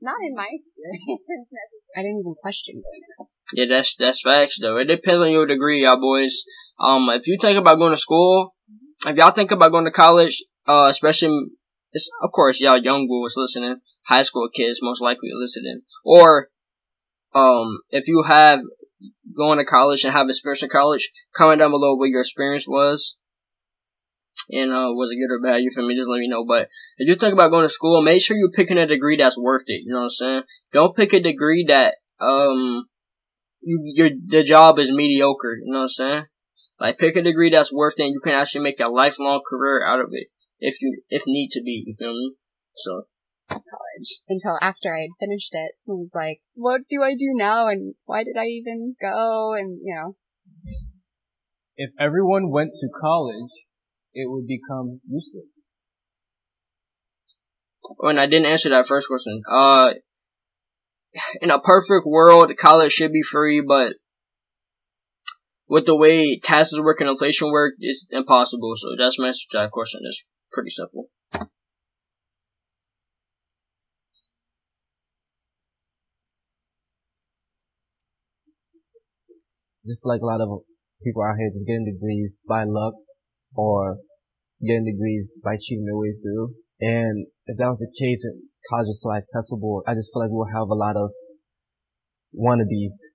Not 0.00 0.20
in 0.22 0.34
my 0.36 0.48
experience. 0.48 1.50
I 1.96 2.00
didn't 2.04 2.20
even 2.20 2.34
question 2.40 2.80
going 2.80 3.02
to 3.04 3.26
Yeah, 3.54 3.66
that's 3.68 3.94
that's 3.96 4.22
facts 4.22 4.58
though. 4.60 4.76
It 4.76 4.84
depends 4.84 5.20
on 5.20 5.30
your 5.30 5.46
degree, 5.46 5.82
y'all 5.82 6.00
boys. 6.00 6.42
Um, 6.78 7.08
if 7.10 7.26
you 7.26 7.36
think 7.40 7.58
about 7.58 7.78
going 7.78 7.92
to 7.92 7.96
school, 7.96 8.54
if 9.06 9.16
y'all 9.16 9.32
think 9.32 9.50
about 9.50 9.72
going 9.72 9.84
to 9.84 9.90
college, 9.90 10.42
uh, 10.66 10.86
especially, 10.88 11.46
it's, 11.92 12.08
of 12.22 12.30
course, 12.32 12.60
y'all 12.60 12.82
young 12.82 13.06
boys 13.08 13.34
listening, 13.36 13.80
high 14.06 14.22
school 14.22 14.48
kids 14.54 14.80
most 14.82 15.02
likely 15.02 15.30
listening, 15.34 15.82
or, 16.04 16.48
um, 17.34 17.80
if 17.90 18.08
you 18.08 18.22
have 18.26 18.60
going 19.36 19.58
to 19.58 19.64
college 19.64 20.04
and 20.04 20.12
have 20.12 20.28
experience 20.28 20.62
in 20.62 20.68
college, 20.68 21.10
comment 21.34 21.60
down 21.60 21.70
below 21.70 21.94
what 21.96 22.08
your 22.08 22.20
experience 22.20 22.66
was. 22.66 23.16
And, 24.50 24.72
uh, 24.72 24.88
was 24.90 25.10
it 25.10 25.16
good 25.16 25.32
or 25.32 25.40
bad? 25.40 25.62
You 25.62 25.70
feel 25.70 25.86
me? 25.86 25.94
Just 25.94 26.08
let 26.08 26.18
me 26.18 26.28
know. 26.28 26.44
But 26.44 26.68
if 26.98 27.08
you 27.08 27.14
think 27.14 27.34
about 27.34 27.50
going 27.50 27.64
to 27.64 27.68
school, 27.68 28.02
make 28.02 28.22
sure 28.22 28.36
you're 28.36 28.50
picking 28.50 28.78
a 28.78 28.86
degree 28.86 29.16
that's 29.16 29.38
worth 29.38 29.64
it. 29.66 29.82
You 29.84 29.92
know 29.92 29.98
what 29.98 30.04
I'm 30.04 30.10
saying? 30.10 30.42
Don't 30.72 30.96
pick 30.96 31.12
a 31.12 31.20
degree 31.20 31.64
that, 31.68 31.96
um, 32.20 32.86
you, 33.60 33.80
your, 33.94 34.10
the 34.26 34.42
job 34.42 34.78
is 34.78 34.90
mediocre. 34.90 35.56
You 35.64 35.72
know 35.72 35.78
what 35.80 35.84
I'm 35.84 35.88
saying? 35.88 36.24
Like 36.78 36.98
pick 36.98 37.16
a 37.16 37.22
degree 37.22 37.50
that's 37.50 37.72
worth 37.72 37.94
it 37.98 38.04
and 38.04 38.14
you 38.14 38.20
can 38.20 38.34
actually 38.34 38.62
make 38.62 38.80
a 38.80 38.88
lifelong 38.88 39.42
career 39.48 39.86
out 39.86 40.00
of 40.00 40.08
it 40.12 40.28
if 40.60 40.80
you 40.80 41.02
if 41.08 41.24
need 41.26 41.50
to 41.52 41.62
be, 41.62 41.84
you 41.86 41.94
feel 41.98 42.12
me? 42.12 42.34
So 42.74 43.02
college 43.48 44.20
until 44.28 44.58
after 44.60 44.94
I 44.94 45.00
had 45.00 45.10
finished 45.18 45.50
it. 45.52 45.72
I 45.88 45.92
was 45.92 46.12
like, 46.14 46.40
what 46.54 46.82
do 46.88 47.02
I 47.02 47.14
do 47.14 47.32
now? 47.34 47.68
And 47.68 47.94
why 48.04 48.24
did 48.24 48.36
I 48.38 48.46
even 48.46 48.94
go? 49.00 49.54
And, 49.54 49.78
you 49.80 49.94
know, 49.94 50.16
If 51.76 51.90
everyone 51.98 52.50
went 52.50 52.72
to 52.80 52.88
college, 53.00 53.50
it 54.12 54.30
would 54.30 54.46
become 54.46 55.00
useless. 55.08 55.70
when 57.98 58.18
I 58.18 58.26
didn't 58.26 58.46
answer 58.46 58.68
that 58.68 58.86
first 58.86 59.08
question, 59.08 59.42
uh, 59.50 59.94
in 61.42 61.50
a 61.50 61.60
perfect 61.60 62.06
world, 62.06 62.52
college 62.58 62.92
should 62.92 63.12
be 63.12 63.22
free, 63.22 63.60
but 63.60 63.96
with 65.68 65.86
the 65.86 65.96
way 65.96 66.36
taxes 66.36 66.80
work 66.80 67.00
and 67.00 67.10
inflation 67.10 67.50
work, 67.50 67.74
it's 67.78 68.06
impossible. 68.10 68.74
So 68.76 68.88
that's 68.98 69.18
my 69.18 69.28
answer 69.28 69.46
to 69.52 69.58
that 69.58 69.70
question. 69.70 70.00
It's 70.04 70.24
pretty 70.52 70.70
simple. 70.70 71.08
just 79.86 80.06
like 80.06 80.20
a 80.20 80.26
lot 80.26 80.40
of 80.40 80.48
people 81.02 81.22
out 81.22 81.36
here 81.38 81.50
just 81.50 81.66
getting 81.66 81.84
degrees 81.84 82.42
by 82.46 82.64
luck 82.64 82.94
or 83.54 83.98
getting 84.64 84.84
degrees 84.84 85.40
by 85.42 85.56
cheating 85.60 85.86
their 85.86 85.96
way 85.96 86.12
through. 86.12 86.54
And 86.80 87.26
if 87.50 87.58
that 87.58 87.66
was 87.66 87.82
the 87.82 87.90
case 87.90 88.22
and 88.22 88.46
college 88.70 88.86
was 88.86 89.02
so 89.02 89.10
accessible, 89.10 89.82
I 89.82 89.98
just 89.98 90.14
feel 90.14 90.22
like 90.22 90.30
we'll 90.30 90.54
have 90.54 90.70
a 90.70 90.78
lot 90.78 90.94
of 90.94 91.10
wannabes 92.30 93.10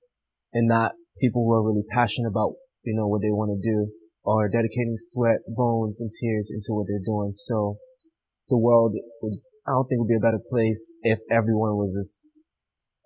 and 0.51 0.67
not 0.67 0.99
people 1.15 1.47
who 1.47 1.55
are 1.55 1.63
really 1.63 1.87
passionate 1.87 2.27
about, 2.27 2.59
you 2.83 2.91
know, 2.91 3.07
what 3.07 3.23
they 3.23 3.31
want 3.31 3.55
to 3.55 3.59
do 3.63 3.95
or 4.27 4.49
dedicating 4.49 4.99
sweat, 4.99 5.39
bones, 5.47 6.01
and 6.01 6.09
tears 6.11 6.51
into 6.51 6.75
what 6.75 6.87
they're 6.91 6.99
doing. 6.99 7.31
So 7.31 7.77
the 8.49 8.59
world 8.59 8.91
would, 9.21 9.39
I 9.63 9.71
don't 9.71 9.87
think 9.87 10.03
would 10.03 10.11
be 10.11 10.19
a 10.19 10.27
better 10.27 10.43
place 10.43 10.97
if 11.03 11.19
everyone 11.31 11.79
was 11.79 11.95
just 11.95 12.27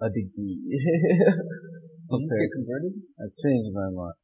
a 0.02 0.10
degree. 0.10 0.58
Did 0.66 2.26
you 2.26 2.40
get 2.42 2.58
converted? 2.58 3.06
I 3.22 3.30
changed 3.30 3.70
my 3.70 3.94
mind. 3.94 4.18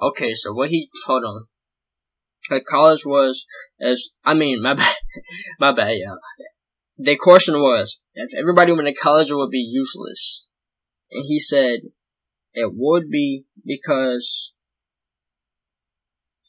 Okay, 0.00 0.32
so 0.32 0.54
what 0.54 0.70
he 0.70 0.88
told 1.04 1.22
him, 1.22 1.36
like 1.36 1.53
college 2.68 3.04
was 3.04 3.46
as 3.80 4.10
I 4.24 4.34
mean, 4.34 4.62
my 4.62 4.74
bad, 4.74 4.96
my 5.58 5.72
bad, 5.72 5.96
yeah. 5.96 6.14
The 6.96 7.16
question 7.16 7.54
was 7.54 8.02
if 8.14 8.30
everybody 8.38 8.72
went 8.72 8.86
to 8.86 8.94
college, 8.94 9.30
it 9.30 9.34
would 9.34 9.50
be 9.50 9.58
useless, 9.58 10.46
and 11.10 11.24
he 11.26 11.38
said 11.40 11.80
it 12.52 12.70
would 12.74 13.10
be 13.10 13.44
because 13.64 14.52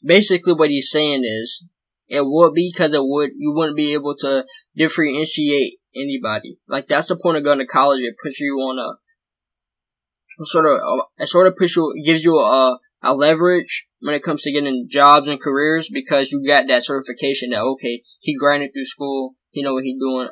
basically 0.04 0.52
what 0.52 0.70
he's 0.70 0.90
saying 0.90 1.24
is 1.24 1.64
it 2.08 2.24
would 2.24 2.54
be 2.54 2.70
because 2.72 2.94
it 2.94 3.02
would 3.02 3.30
you 3.36 3.52
wouldn't 3.52 3.76
be 3.76 3.92
able 3.92 4.14
to 4.18 4.44
differentiate 4.76 5.74
anybody. 5.94 6.58
Like 6.68 6.86
that's 6.86 7.08
the 7.08 7.16
point 7.16 7.38
of 7.38 7.44
going 7.44 7.58
to 7.58 7.66
college. 7.66 8.00
It 8.02 8.14
puts 8.22 8.38
you 8.40 8.54
on 8.56 8.78
a 8.78 10.46
sort 10.46 10.66
of 10.66 10.80
it 11.18 11.28
sort 11.28 11.46
of 11.46 11.56
puts 11.56 11.74
you 11.74 11.92
gives 12.04 12.24
you 12.24 12.38
a 12.38 12.78
a 13.02 13.14
leverage 13.14 13.86
when 14.00 14.14
it 14.14 14.22
comes 14.22 14.42
to 14.42 14.52
getting 14.52 14.88
jobs 14.90 15.28
and 15.28 15.40
careers 15.40 15.88
because 15.92 16.30
you 16.30 16.44
got 16.46 16.66
that 16.68 16.84
certification 16.84 17.50
that 17.50 17.60
okay 17.60 18.02
he 18.20 18.34
grinded 18.34 18.70
through 18.72 18.84
school 18.84 19.34
he 19.50 19.62
know 19.62 19.74
what 19.74 19.84
he's 19.84 19.98
doing 19.98 20.28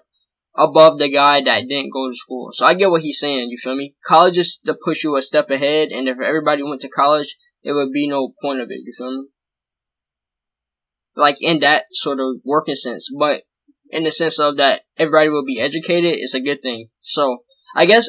above 0.56 0.98
the 0.98 1.08
guy 1.08 1.42
that 1.42 1.68
didn't 1.68 1.92
go 1.92 2.08
to 2.08 2.14
school. 2.14 2.50
So 2.52 2.66
I 2.66 2.74
get 2.74 2.90
what 2.90 3.02
he's 3.02 3.18
saying. 3.18 3.48
You 3.50 3.58
feel 3.58 3.76
me? 3.76 3.94
College 4.06 4.38
is 4.38 4.58
to 4.64 4.74
push 4.74 5.02
you 5.02 5.16
a 5.16 5.22
step 5.22 5.50
ahead, 5.50 5.88
and 5.90 6.08
if 6.08 6.18
everybody 6.20 6.62
went 6.62 6.80
to 6.82 6.88
college, 6.88 7.36
it 7.62 7.72
would 7.72 7.92
be 7.92 8.06
no 8.06 8.32
point 8.40 8.60
of 8.60 8.70
it. 8.70 8.80
You 8.84 8.92
feel 8.96 9.10
me? 9.10 9.28
Like 11.16 11.36
in 11.40 11.60
that 11.60 11.84
sort 11.92 12.20
of 12.20 12.40
working 12.44 12.74
sense, 12.74 13.08
but 13.16 13.42
in 13.90 14.04
the 14.04 14.12
sense 14.12 14.38
of 14.38 14.56
that 14.56 14.82
everybody 14.96 15.28
will 15.28 15.44
be 15.44 15.60
educated, 15.60 16.14
it's 16.14 16.34
a 16.34 16.40
good 16.40 16.60
thing. 16.62 16.88
So 17.00 17.38
I 17.76 17.86
guess 17.86 18.08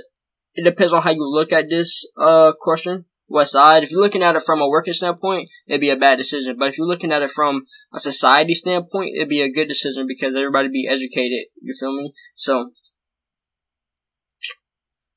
it 0.56 0.64
depends 0.64 0.94
on 0.94 1.04
how 1.04 1.12
you 1.12 1.30
look 1.30 1.52
at 1.52 1.70
this 1.70 2.06
uh 2.18 2.54
question. 2.60 3.06
West 3.28 3.54
Side. 3.54 3.84
If 3.84 3.92
you're 3.92 4.02
looking 4.02 4.24
at 4.24 4.36
it 4.36 4.44
from 4.44 4.62
a 4.62 4.68
working 4.68 4.94
standpoint, 4.94 5.50
it'd 5.68 5.82
be 5.82 5.90
a 5.90 5.96
bad 5.96 6.18
decision. 6.18 6.58
But 6.58 6.70
if 6.70 6.78
you're 6.78 6.88
looking 6.88 7.12
at 7.12 7.22
it 7.22 7.32
from 7.32 7.64
a 7.94 8.00
society 8.00 8.54
standpoint, 8.54 9.16
it'd 9.16 9.30
be 9.30 9.42
a 9.42 9.52
good 9.52 9.68
decision 9.68 10.06
because 10.08 10.36
everybody 10.36 10.70
be 10.70 10.88
educated. 10.88 11.48
You 11.62 11.74
feel 11.80 11.96
me? 11.96 12.14
So, 12.36 12.72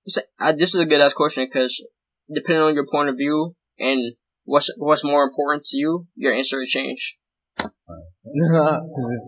this 0.04 0.74
is 0.74 0.80
a 0.80 0.86
good 0.86 1.00
ass 1.00 1.12
question 1.12 1.44
because 1.44 1.84
depending 2.32 2.64
on 2.64 2.74
your 2.74 2.86
point 2.90 3.08
of 3.08 3.16
view 3.16 3.54
and 3.78 4.14
what's 4.44 4.70
what's 4.76 5.04
more 5.04 5.24
important 5.24 5.64
to 5.66 5.76
you, 5.76 6.06
your 6.14 6.32
answer 6.32 6.58
will 6.58 6.66
change. 6.66 7.16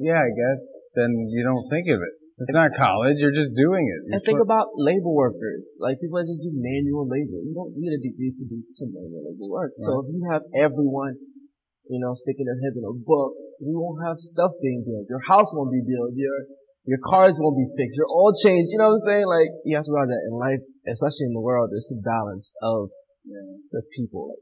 Yeah, 0.02 0.20
I 0.20 0.28
guess 0.28 0.80
then 0.94 1.10
you 1.30 1.42
don't 1.42 1.66
think 1.70 1.88
of 1.88 2.00
it. 2.02 2.19
It's 2.40 2.56
not 2.56 2.72
college. 2.72 3.20
You're 3.20 3.36
just 3.36 3.52
doing 3.52 3.84
it. 3.84 4.00
You're 4.08 4.16
and 4.16 4.22
think 4.24 4.40
about 4.40 4.72
labor 4.80 5.12
workers. 5.12 5.76
Like 5.76 6.00
people 6.00 6.16
that 6.16 6.24
just 6.24 6.40
do 6.40 6.48
manual 6.56 7.04
labor. 7.04 7.36
You 7.44 7.52
don't 7.52 7.76
need 7.76 7.92
a 7.92 8.00
degree 8.00 8.32
to 8.32 8.44
do 8.48 8.56
some 8.64 8.88
manual 8.96 9.28
labor 9.28 9.44
work. 9.52 9.76
Right. 9.76 9.84
So 9.84 10.00
if 10.00 10.08
you 10.08 10.24
have 10.32 10.48
everyone, 10.56 11.20
you 11.92 12.00
know, 12.00 12.16
sticking 12.16 12.48
their 12.48 12.56
heads 12.56 12.80
in 12.80 12.84
a 12.88 12.96
book, 12.96 13.36
you 13.60 13.76
won't 13.76 14.00
have 14.08 14.16
stuff 14.16 14.56
being 14.64 14.88
built. 14.88 15.04
Your 15.12 15.20
house 15.20 15.52
won't 15.52 15.68
be 15.68 15.84
built. 15.84 16.16
Your 16.16 16.48
your 16.88 17.00
cars 17.04 17.36
won't 17.36 17.60
be 17.60 17.68
fixed. 17.76 18.00
Your 18.00 18.08
oil 18.08 18.32
change. 18.32 18.72
You 18.72 18.80
know 18.80 18.96
what 18.96 19.04
I'm 19.04 19.20
saying? 19.20 19.28
Like 19.28 19.52
you 19.68 19.76
have 19.76 19.84
to 19.84 19.92
realize 19.92 20.08
that 20.08 20.24
in 20.24 20.32
life, 20.32 20.64
especially 20.88 21.28
in 21.28 21.36
the 21.36 21.44
world, 21.44 21.76
there's 21.76 21.92
a 21.92 22.00
balance 22.00 22.56
of 22.64 22.88
yeah. 23.28 23.60
the 23.68 23.84
people. 23.92 24.40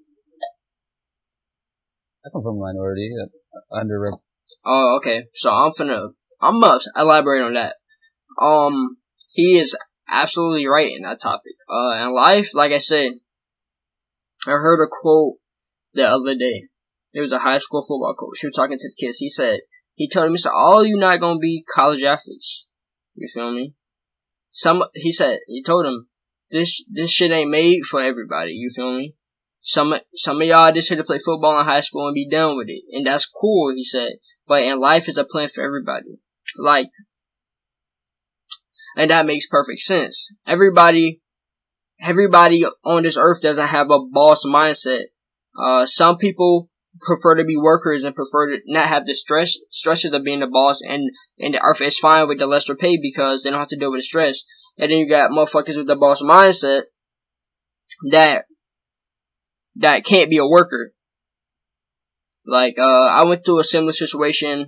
I 2.22 2.30
come 2.30 2.46
from 2.46 2.62
a 2.62 2.62
minority, 2.62 3.10
uh, 3.10 3.26
underrepresented. 3.74 4.22
Oh, 4.62 5.02
okay. 5.02 5.26
So 5.34 5.50
I'm 5.50 5.74
finna 5.74 6.14
I'm 6.40 6.60
gonna 6.60 6.78
elaborate 6.96 7.42
on 7.42 7.54
that. 7.54 7.76
Um, 8.40 8.98
he 9.30 9.58
is 9.58 9.76
absolutely 10.08 10.66
right 10.66 10.90
in 10.94 11.02
that 11.02 11.20
topic. 11.20 11.54
Uh, 11.68 11.96
in 11.98 12.14
life, 12.14 12.54
like 12.54 12.72
I 12.72 12.78
said, 12.78 13.12
I 14.46 14.52
heard 14.52 14.82
a 14.82 14.88
quote 14.90 15.34
the 15.94 16.08
other 16.08 16.34
day. 16.34 16.64
It 17.12 17.20
was 17.20 17.32
a 17.32 17.40
high 17.40 17.58
school 17.58 17.82
football 17.82 18.14
coach. 18.18 18.40
He 18.40 18.46
was 18.46 18.54
talking 18.54 18.78
to 18.78 18.88
the 18.88 19.06
kids. 19.06 19.18
He 19.18 19.28
said, 19.28 19.60
he 19.94 20.08
told 20.08 20.26
him, 20.26 20.32
he 20.32 20.38
said, 20.38 20.52
all 20.54 20.84
you 20.84 20.96
not 20.96 21.20
gonna 21.20 21.38
be 21.38 21.64
college 21.74 22.02
athletes. 22.02 22.66
You 23.14 23.28
feel 23.32 23.52
me? 23.52 23.74
Some, 24.52 24.84
he 24.94 25.12
said, 25.12 25.38
he 25.46 25.62
told 25.62 25.86
him, 25.86 26.08
this, 26.50 26.84
this 26.90 27.10
shit 27.10 27.32
ain't 27.32 27.50
made 27.50 27.84
for 27.84 28.00
everybody. 28.00 28.52
You 28.52 28.70
feel 28.70 28.92
me? 28.92 29.14
Some, 29.60 29.98
some 30.14 30.40
of 30.40 30.46
y'all 30.46 30.72
just 30.72 30.88
here 30.88 30.96
to 30.96 31.04
play 31.04 31.18
football 31.18 31.58
in 31.58 31.66
high 31.66 31.80
school 31.80 32.06
and 32.06 32.14
be 32.14 32.28
done 32.28 32.56
with 32.56 32.68
it. 32.68 32.82
And 32.92 33.06
that's 33.06 33.26
cool, 33.26 33.74
he 33.74 33.84
said. 33.84 34.12
But 34.46 34.62
in 34.62 34.80
life, 34.80 35.08
it's 35.08 35.18
a 35.18 35.24
plan 35.24 35.48
for 35.48 35.64
everybody. 35.64 36.20
Like, 36.56 36.90
and 38.98 39.12
that 39.12 39.26
makes 39.26 39.46
perfect 39.46 39.80
sense. 39.80 40.32
Everybody, 40.44 41.20
everybody 42.00 42.64
on 42.84 43.04
this 43.04 43.16
earth 43.16 43.40
doesn't 43.40 43.68
have 43.68 43.92
a 43.92 44.00
boss 44.00 44.44
mindset. 44.44 45.04
Uh, 45.56 45.86
some 45.86 46.18
people 46.18 46.68
prefer 47.00 47.36
to 47.36 47.44
be 47.44 47.56
workers 47.56 48.02
and 48.02 48.16
prefer 48.16 48.50
to 48.50 48.58
not 48.66 48.86
have 48.86 49.06
the 49.06 49.14
stress, 49.14 49.56
stresses 49.70 50.12
of 50.12 50.24
being 50.24 50.40
the 50.40 50.48
boss 50.48 50.80
and, 50.82 51.12
and 51.38 51.54
the 51.54 51.60
earth 51.62 51.80
is 51.80 51.96
fine 51.96 52.26
with 52.26 52.40
the 52.40 52.46
lesser 52.46 52.74
pay 52.74 52.98
because 53.00 53.44
they 53.44 53.50
don't 53.50 53.60
have 53.60 53.68
to 53.68 53.76
deal 53.76 53.92
with 53.92 54.00
the 54.00 54.02
stress. 54.02 54.42
And 54.76 54.90
then 54.90 54.98
you 54.98 55.08
got 55.08 55.30
motherfuckers 55.30 55.76
with 55.76 55.86
the 55.86 55.94
boss 55.94 56.20
mindset 56.20 56.82
that, 58.10 58.46
that 59.76 60.04
can't 60.04 60.28
be 60.28 60.38
a 60.38 60.46
worker. 60.46 60.92
Like, 62.44 62.78
uh, 62.78 62.82
I 62.82 63.22
went 63.22 63.44
through 63.44 63.60
a 63.60 63.64
similar 63.64 63.92
situation 63.92 64.66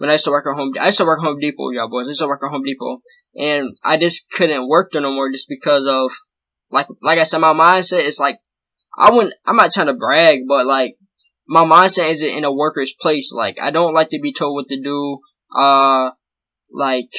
when 0.00 0.08
I 0.08 0.14
used 0.14 0.24
to 0.24 0.30
work 0.30 0.46
at 0.46 0.56
Home, 0.56 0.72
I 0.80 0.86
used 0.86 0.96
to 0.96 1.04
work 1.04 1.20
at 1.20 1.26
Home 1.26 1.38
Depot, 1.38 1.72
y'all 1.72 1.86
boys. 1.86 2.06
I 2.06 2.10
used 2.10 2.20
to 2.20 2.26
work 2.26 2.40
at 2.42 2.50
Home 2.50 2.62
Depot 2.64 3.02
and 3.34 3.76
I 3.84 3.98
just 3.98 4.30
couldn't 4.30 4.66
work 4.66 4.92
there 4.92 5.02
no 5.02 5.12
more 5.12 5.30
just 5.30 5.46
because 5.46 5.86
of 5.86 6.10
like 6.70 6.86
like 7.02 7.18
I 7.18 7.24
said, 7.24 7.36
my 7.36 7.52
mindset 7.52 8.04
is 8.04 8.18
like 8.18 8.38
I 8.96 9.10
wouldn't. 9.10 9.34
I'm 9.44 9.56
not 9.56 9.74
trying 9.74 9.88
to 9.88 9.92
brag, 9.92 10.40
but 10.48 10.64
like 10.64 10.96
my 11.46 11.64
mindset 11.64 12.08
isn't 12.08 12.30
in 12.30 12.44
a 12.44 12.52
worker's 12.52 12.94
place. 12.98 13.30
Like 13.30 13.58
I 13.60 13.70
don't 13.70 13.92
like 13.92 14.08
to 14.08 14.18
be 14.18 14.32
told 14.32 14.54
what 14.54 14.68
to 14.70 14.80
do. 14.80 15.18
Uh, 15.54 16.12
like 16.72 17.10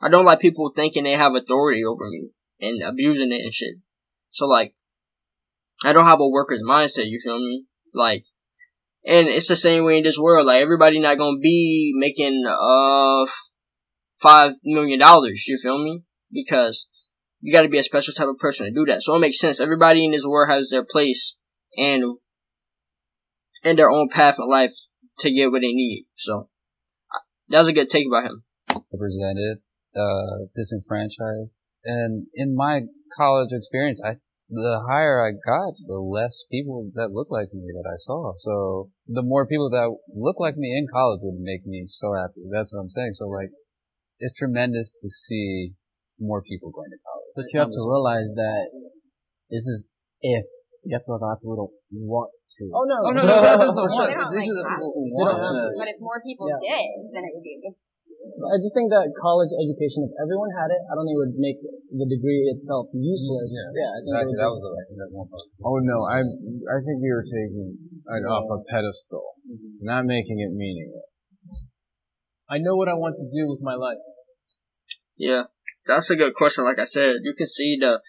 I 0.00 0.08
don't 0.08 0.24
like 0.24 0.38
people 0.38 0.70
thinking 0.70 1.02
they 1.02 1.16
have 1.16 1.34
authority 1.34 1.82
over 1.84 2.08
me 2.08 2.28
and 2.60 2.80
abusing 2.80 3.32
it 3.32 3.42
and 3.42 3.52
shit. 3.52 3.74
So 4.30 4.46
like 4.46 4.76
I 5.84 5.92
don't 5.92 6.06
have 6.06 6.20
a 6.20 6.28
worker's 6.28 6.62
mindset. 6.62 7.08
You 7.10 7.18
feel 7.18 7.38
me? 7.38 7.64
Like 7.92 8.26
and 9.06 9.28
it's 9.28 9.48
the 9.48 9.56
same 9.56 9.84
way 9.84 9.98
in 9.98 10.04
this 10.04 10.18
world. 10.18 10.46
Like 10.46 10.62
everybody 10.62 10.98
not 10.98 11.18
gonna 11.18 11.38
be 11.38 11.92
making 11.94 12.44
uh 12.46 13.26
five 14.20 14.54
million 14.64 14.98
dollars. 14.98 15.46
You 15.46 15.58
feel 15.58 15.82
me? 15.82 16.02
Because 16.32 16.88
you 17.40 17.52
got 17.52 17.62
to 17.62 17.68
be 17.68 17.78
a 17.78 17.82
special 17.82 18.14
type 18.14 18.28
of 18.28 18.38
person 18.38 18.66
to 18.66 18.72
do 18.72 18.86
that. 18.86 19.02
So 19.02 19.14
it 19.14 19.18
makes 19.18 19.38
sense. 19.38 19.60
Everybody 19.60 20.04
in 20.04 20.12
this 20.12 20.24
world 20.24 20.48
has 20.48 20.70
their 20.70 20.82
place 20.82 21.36
and 21.76 22.16
and 23.62 23.78
their 23.78 23.90
own 23.90 24.08
path 24.08 24.36
in 24.38 24.48
life 24.48 24.72
to 25.18 25.30
get 25.30 25.52
what 25.52 25.60
they 25.60 25.72
need. 25.72 26.06
So 26.16 26.48
that 27.48 27.58
was 27.58 27.68
a 27.68 27.72
good 27.74 27.90
take 27.90 28.06
about 28.06 28.24
him. 28.24 28.44
Represented, 28.92 29.58
uh, 29.94 30.46
disenfranchised, 30.54 31.56
and 31.84 32.26
in 32.34 32.56
my 32.56 32.82
college 33.14 33.50
experience, 33.52 34.00
I 34.02 34.16
the 34.50 34.84
higher 34.88 35.24
I 35.24 35.32
got, 35.32 35.74
the 35.86 36.00
less 36.00 36.44
people 36.50 36.90
that 36.94 37.12
look 37.12 37.30
like 37.30 37.48
me 37.52 37.64
that 37.72 37.88
I 37.88 37.96
saw. 37.96 38.32
So 38.36 38.90
the 39.08 39.22
more 39.24 39.46
people 39.46 39.70
that 39.70 39.88
look 40.14 40.38
like 40.38 40.56
me 40.56 40.76
in 40.76 40.86
college 40.92 41.20
would 41.22 41.40
make 41.40 41.66
me 41.66 41.84
so 41.86 42.12
happy. 42.12 42.44
That's 42.52 42.72
what 42.72 42.80
I'm 42.80 42.88
saying. 42.88 43.12
So 43.14 43.26
like, 43.28 43.50
it's 44.20 44.38
tremendous 44.38 44.92
to 44.92 45.08
see 45.08 45.72
more 46.20 46.42
people 46.42 46.70
going 46.70 46.90
to 46.90 47.00
college. 47.02 47.32
But 47.34 47.46
you 47.52 47.60
have 47.60 47.72
to 47.72 47.82
realize 47.88 48.32
that 48.36 48.68
this 49.50 49.66
is 49.66 49.86
if 50.22 50.44
you 50.84 50.92
have 50.94 51.02
to 51.08 51.12
have 51.16 51.20
a 51.20 51.24
lot 51.24 51.32
of 51.36 51.40
people 51.40 51.56
who 51.56 51.60
don't 51.64 51.76
want 52.04 52.30
to. 52.60 52.64
Oh 52.70 52.84
no. 52.84 53.00
Oh 53.00 53.12
no, 53.16 53.24
no, 53.24 53.40
that 53.40 53.56
doesn't 53.56 53.74
They 53.74 53.96
want. 53.96 54.12
don't 54.12 54.28
These 54.28 54.44
like 54.44 54.52
are 54.52 54.58
the 54.60 54.66
that. 54.68 54.76
people 54.76 54.90
who 54.92 55.02
They 55.08 55.16
want 55.16 55.26
don't 55.32 55.40
have 55.40 55.56
to. 55.64 55.68
But 55.80 55.88
if 55.88 55.98
more 55.98 56.20
people 56.20 56.46
Yeah. 56.52 56.60
did, 56.60 56.88
then 57.16 57.22
it 57.24 57.32
would 57.32 57.44
be 57.44 57.54
a 57.56 57.72
good. 58.24 58.50
I 58.50 58.56
just 58.58 58.72
think 58.72 58.88
that 58.90 59.04
college 59.20 59.52
education, 59.52 60.08
if 60.08 60.12
everyone 60.16 60.50
had 60.56 60.72
it, 60.72 60.80
I 60.88 60.92
don't 60.96 61.04
think 61.04 61.16
it 61.16 61.22
would 61.28 61.38
make 61.40 61.58
the 61.60 62.06
degree 62.08 62.48
itself 62.48 62.88
useless. 62.96 63.52
Yeah, 63.52 63.90
I 63.92 64.24
think 64.24 64.32
Exactly. 64.32 64.36
That 64.40 64.50
was 64.50 64.60
the 64.64 64.70
that. 64.72 65.10
Oh 65.64 65.78
no, 65.84 65.98
I 66.08 66.18
I 66.24 66.76
think 66.80 66.96
we 67.00 67.10
were 67.12 67.24
taking 67.24 67.76
it 67.76 68.24
off 68.28 68.48
a 68.48 68.58
pedestal, 68.64 69.36
mm-hmm. 69.44 69.84
not 69.84 70.04
making 70.08 70.40
it 70.40 70.52
meaningless. 70.52 71.08
I 72.48 72.58
know 72.58 72.76
what 72.76 72.88
I 72.88 72.94
want 72.94 73.16
to 73.16 73.28
do 73.28 73.48
with 73.48 73.60
my 73.62 73.74
life. 73.74 74.00
Yeah, 75.16 75.44
that's 75.86 76.10
a 76.10 76.16
good 76.16 76.34
question. 76.34 76.64
Like 76.64 76.78
I 76.78 76.84
said, 76.84 77.22
you 77.22 77.34
can 77.36 77.46
see 77.46 77.76
the 77.80 78.00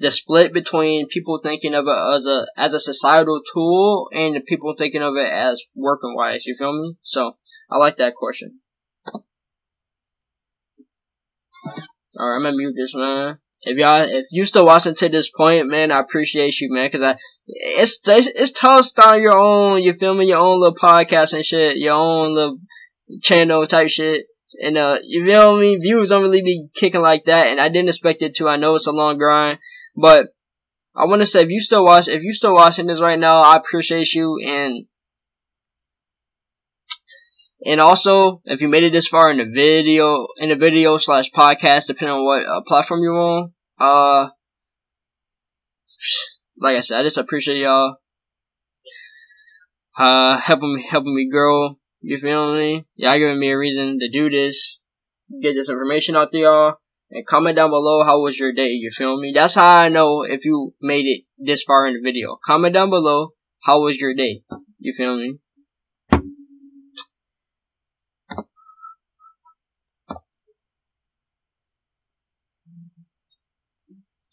the 0.00 0.10
split 0.10 0.52
between 0.52 1.08
people 1.08 1.38
thinking 1.42 1.74
of 1.74 1.84
it 1.86 2.14
as 2.14 2.26
a 2.26 2.46
as 2.56 2.74
a 2.74 2.80
societal 2.80 3.40
tool 3.52 4.08
and 4.12 4.34
the 4.34 4.40
people 4.40 4.74
thinking 4.76 5.02
of 5.02 5.14
it 5.16 5.30
as 5.30 5.62
working 5.74 6.14
wise. 6.16 6.46
You 6.46 6.54
feel 6.58 6.72
me? 6.72 6.96
So 7.02 7.36
I 7.70 7.76
like 7.76 7.96
that 7.98 8.14
question. 8.14 8.60
All 12.18 12.28
right, 12.28 12.36
I'm 12.36 12.42
gonna 12.42 12.56
mute 12.56 12.74
this 12.76 12.94
man. 12.94 13.38
If 13.62 13.76
y'all, 13.76 14.02
if 14.02 14.26
you 14.30 14.46
still 14.46 14.64
watching 14.64 14.94
to 14.94 15.08
this 15.08 15.30
point, 15.30 15.68
man, 15.68 15.92
I 15.92 16.00
appreciate 16.00 16.60
you, 16.60 16.72
man, 16.72 16.86
because 16.86 17.02
I, 17.02 17.16
it's, 17.46 18.00
it's 18.08 18.26
it's 18.28 18.52
tough 18.52 18.86
starting 18.86 19.22
your 19.22 19.38
own. 19.38 19.82
You 19.82 19.92
feel 19.92 20.14
me? 20.14 20.26
Your 20.26 20.38
own 20.38 20.60
little 20.60 20.76
podcast 20.76 21.34
and 21.34 21.44
shit, 21.44 21.76
your 21.76 21.94
own 21.94 22.34
little 22.34 22.58
channel 23.22 23.66
type 23.66 23.88
shit. 23.88 24.26
And 24.62 24.78
uh, 24.78 24.98
you 25.04 25.24
feel 25.26 25.58
me? 25.58 25.76
Views 25.76 26.08
don't 26.08 26.22
really 26.22 26.42
be 26.42 26.68
kicking 26.74 27.02
like 27.02 27.24
that, 27.26 27.48
and 27.48 27.60
I 27.60 27.68
didn't 27.68 27.88
expect 27.88 28.22
it 28.22 28.34
to. 28.36 28.48
I 28.48 28.56
know 28.56 28.74
it's 28.74 28.86
a 28.86 28.92
long 28.92 29.18
grind, 29.18 29.58
but 29.94 30.28
I 30.96 31.04
want 31.04 31.22
to 31.22 31.26
say 31.26 31.42
if 31.42 31.50
you 31.50 31.60
still 31.60 31.84
watch, 31.84 32.08
if 32.08 32.22
you 32.22 32.32
still 32.32 32.54
watching 32.54 32.86
this 32.86 33.00
right 33.00 33.18
now, 33.18 33.42
I 33.42 33.56
appreciate 33.56 34.12
you, 34.14 34.38
and 34.44 34.86
and 37.66 37.80
also 37.80 38.40
if 38.44 38.60
you 38.60 38.68
made 38.68 38.84
it 38.84 38.92
this 38.92 39.08
far 39.08 39.30
in 39.30 39.38
the 39.38 39.44
video, 39.44 40.28
in 40.38 40.48
the 40.48 40.56
video 40.56 40.96
slash 40.96 41.30
podcast, 41.30 41.86
depending 41.86 42.16
on 42.16 42.24
what 42.24 42.46
uh, 42.46 42.62
platform 42.66 43.02
you're 43.02 43.18
on, 43.18 43.52
uh, 43.78 44.30
like 46.58 46.76
I 46.76 46.80
said, 46.80 47.00
I 47.00 47.02
just 47.02 47.18
appreciate 47.18 47.58
y'all, 47.58 47.96
uh, 49.98 50.38
helping 50.38 50.74
me, 50.74 50.82
helping 50.82 51.14
me 51.14 51.28
grow. 51.30 51.76
You 52.00 52.16
feel 52.16 52.54
me? 52.54 52.86
Y'all 52.94 53.18
giving 53.18 53.38
me 53.38 53.50
a 53.50 53.58
reason 53.58 53.98
to 53.98 54.08
do 54.08 54.30
this, 54.30 54.80
get 55.42 55.54
this 55.54 55.68
information 55.68 56.16
out 56.16 56.32
to 56.32 56.38
y'all, 56.38 56.74
and 57.10 57.26
comment 57.26 57.56
down 57.56 57.70
below 57.70 58.04
how 58.04 58.20
was 58.20 58.38
your 58.38 58.52
day. 58.52 58.70
You 58.70 58.90
feel 58.90 59.20
me? 59.20 59.32
That's 59.34 59.54
how 59.54 59.80
I 59.80 59.88
know 59.88 60.22
if 60.22 60.44
you 60.44 60.74
made 60.80 61.06
it 61.06 61.24
this 61.38 61.62
far 61.62 61.86
in 61.86 61.94
the 61.94 62.00
video. 62.00 62.38
Comment 62.44 62.72
down 62.72 62.88
below 62.88 63.30
how 63.62 63.82
was 63.82 64.00
your 64.00 64.14
day. 64.14 64.42
You 64.78 64.94
feel 64.94 65.16
me? 65.16 65.38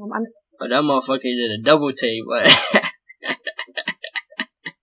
um, 0.00 0.10
I'm 0.14 0.22
But 0.58 0.70
that 0.70 0.82
motherfucker 0.82 1.22
did 1.22 1.50
a 1.50 1.62
double 1.62 1.92
but 2.26 2.46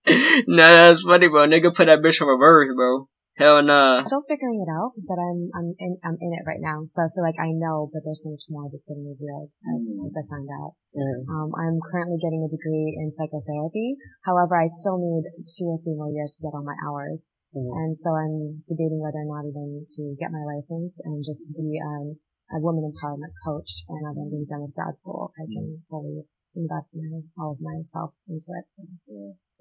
nah, 0.46 0.56
that's 0.56 1.02
funny, 1.02 1.28
bro. 1.28 1.46
Nigga 1.46 1.74
put 1.74 1.86
that 1.86 2.00
bitch 2.00 2.20
in 2.20 2.28
reverse, 2.28 2.68
bro. 2.76 3.08
Hell 3.40 3.64
nah. 3.64 4.04
still 4.04 4.20
figuring 4.28 4.60
it 4.60 4.68
out, 4.68 4.92
but 5.08 5.16
I'm 5.16 5.48
I'm 5.56 5.72
in 5.80 5.96
I'm 6.04 6.20
in 6.20 6.36
it 6.36 6.44
right 6.44 6.60
now. 6.60 6.84
So 6.84 7.00
I 7.00 7.08
feel 7.08 7.24
like 7.24 7.40
I 7.40 7.56
know, 7.56 7.88
but 7.88 8.04
there's 8.04 8.20
so 8.20 8.28
much 8.28 8.44
more 8.52 8.68
that's 8.68 8.84
getting 8.84 9.08
revealed 9.08 9.48
as 9.48 9.82
as 10.04 10.12
I 10.12 10.28
find 10.28 10.44
out. 10.60 10.76
Um, 11.24 11.48
I'm 11.56 11.80
currently 11.80 12.20
getting 12.20 12.44
a 12.44 12.52
degree 12.52 13.00
in 13.00 13.16
psychotherapy. 13.16 13.96
However, 14.28 14.60
I 14.60 14.68
still 14.68 15.00
need 15.00 15.24
two 15.48 15.72
or 15.72 15.80
three 15.80 15.96
more 15.96 16.12
years 16.12 16.36
to 16.36 16.44
get 16.44 16.52
all 16.52 16.68
my 16.68 16.76
hours, 16.84 17.32
and 17.56 17.96
so 17.96 18.12
I'm 18.12 18.60
debating 18.68 19.00
whether 19.00 19.24
or 19.24 19.30
not 19.32 19.48
even 19.48 19.88
to 19.88 20.02
get 20.20 20.36
my 20.36 20.44
license 20.44 21.00
and 21.00 21.24
just 21.24 21.48
be 21.56 21.80
um, 21.80 22.20
a 22.52 22.60
woman 22.60 22.92
empowerment 22.92 23.32
coach. 23.40 23.88
And 23.88 24.04
when 24.04 24.20
I'm 24.20 24.28
being 24.36 24.44
done 24.52 24.68
with 24.68 24.76
grad 24.76 25.00
school, 25.00 25.32
I 25.40 25.48
can 25.48 25.80
fully 25.88 26.28
invest 26.52 26.92
my 26.92 27.24
all 27.40 27.56
of 27.56 27.64
myself 27.64 28.20
into 28.28 28.52
it. 28.52 28.68
So. 28.68 28.84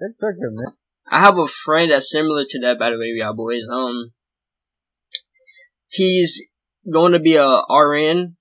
It 0.04 0.20
took 0.20 0.36
a 0.36 0.52
minute. 0.52 0.76
I 1.12 1.20
have 1.20 1.38
a 1.38 1.48
friend 1.48 1.92
that's 1.92 2.12
similar 2.12 2.46
to 2.48 2.60
that, 2.60 2.78
by 2.78 2.92
the 2.92 2.98
way, 2.98 3.12
y'all 3.16 3.34
boys. 3.34 3.68
Um, 3.72 4.12
he's 5.88 6.42
going 6.92 7.14
to 7.14 7.20
be 7.20 7.36
a 7.36 7.62
RN. 7.70 8.38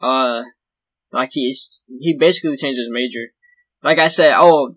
Uh, 0.00 0.42
like 1.12 1.30
he's 1.32 1.80
he 2.00 2.16
basically 2.16 2.56
changed 2.56 2.78
his 2.78 2.88
major. 2.90 3.32
Like 3.82 3.98
I 3.98 4.08
said, 4.08 4.34
oh, 4.36 4.76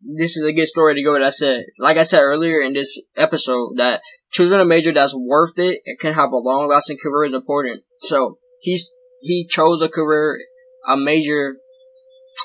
this 0.00 0.36
is 0.36 0.44
a 0.44 0.52
good 0.52 0.66
story 0.66 0.94
to 0.94 1.02
go 1.02 1.12
with. 1.12 1.22
I 1.22 1.30
said, 1.30 1.64
like 1.78 1.96
I 1.96 2.02
said 2.02 2.20
earlier 2.20 2.60
in 2.60 2.74
this 2.74 3.00
episode, 3.16 3.76
that 3.76 4.02
choosing 4.30 4.60
a 4.60 4.64
major 4.64 4.92
that's 4.92 5.14
worth 5.14 5.58
it 5.58 5.80
and 5.86 5.98
can 5.98 6.12
have 6.12 6.32
a 6.32 6.36
long 6.36 6.68
lasting 6.68 6.98
career 7.02 7.24
is 7.24 7.34
important. 7.34 7.84
So 8.00 8.38
he's 8.60 8.92
he 9.20 9.46
chose 9.48 9.80
a 9.82 9.88
career, 9.88 10.38
a 10.86 10.96
major, 10.96 11.56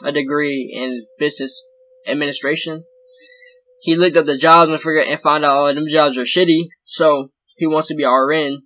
a 0.03 0.11
degree 0.11 0.71
in 0.73 1.05
business 1.19 1.63
administration 2.07 2.85
he 3.79 3.95
looked 3.95 4.17
up 4.17 4.25
the 4.25 4.37
jobs 4.37 4.71
and 4.71 4.79
figured 4.79 5.07
and 5.07 5.19
found 5.19 5.45
out 5.45 5.57
oh 5.57 5.73
them 5.73 5.87
jobs 5.87 6.17
are 6.17 6.23
shitty. 6.23 6.67
So 6.83 7.29
he 7.55 7.67
wants 7.67 7.87
to 7.89 7.95
be 7.95 8.05
RN. 8.05 8.63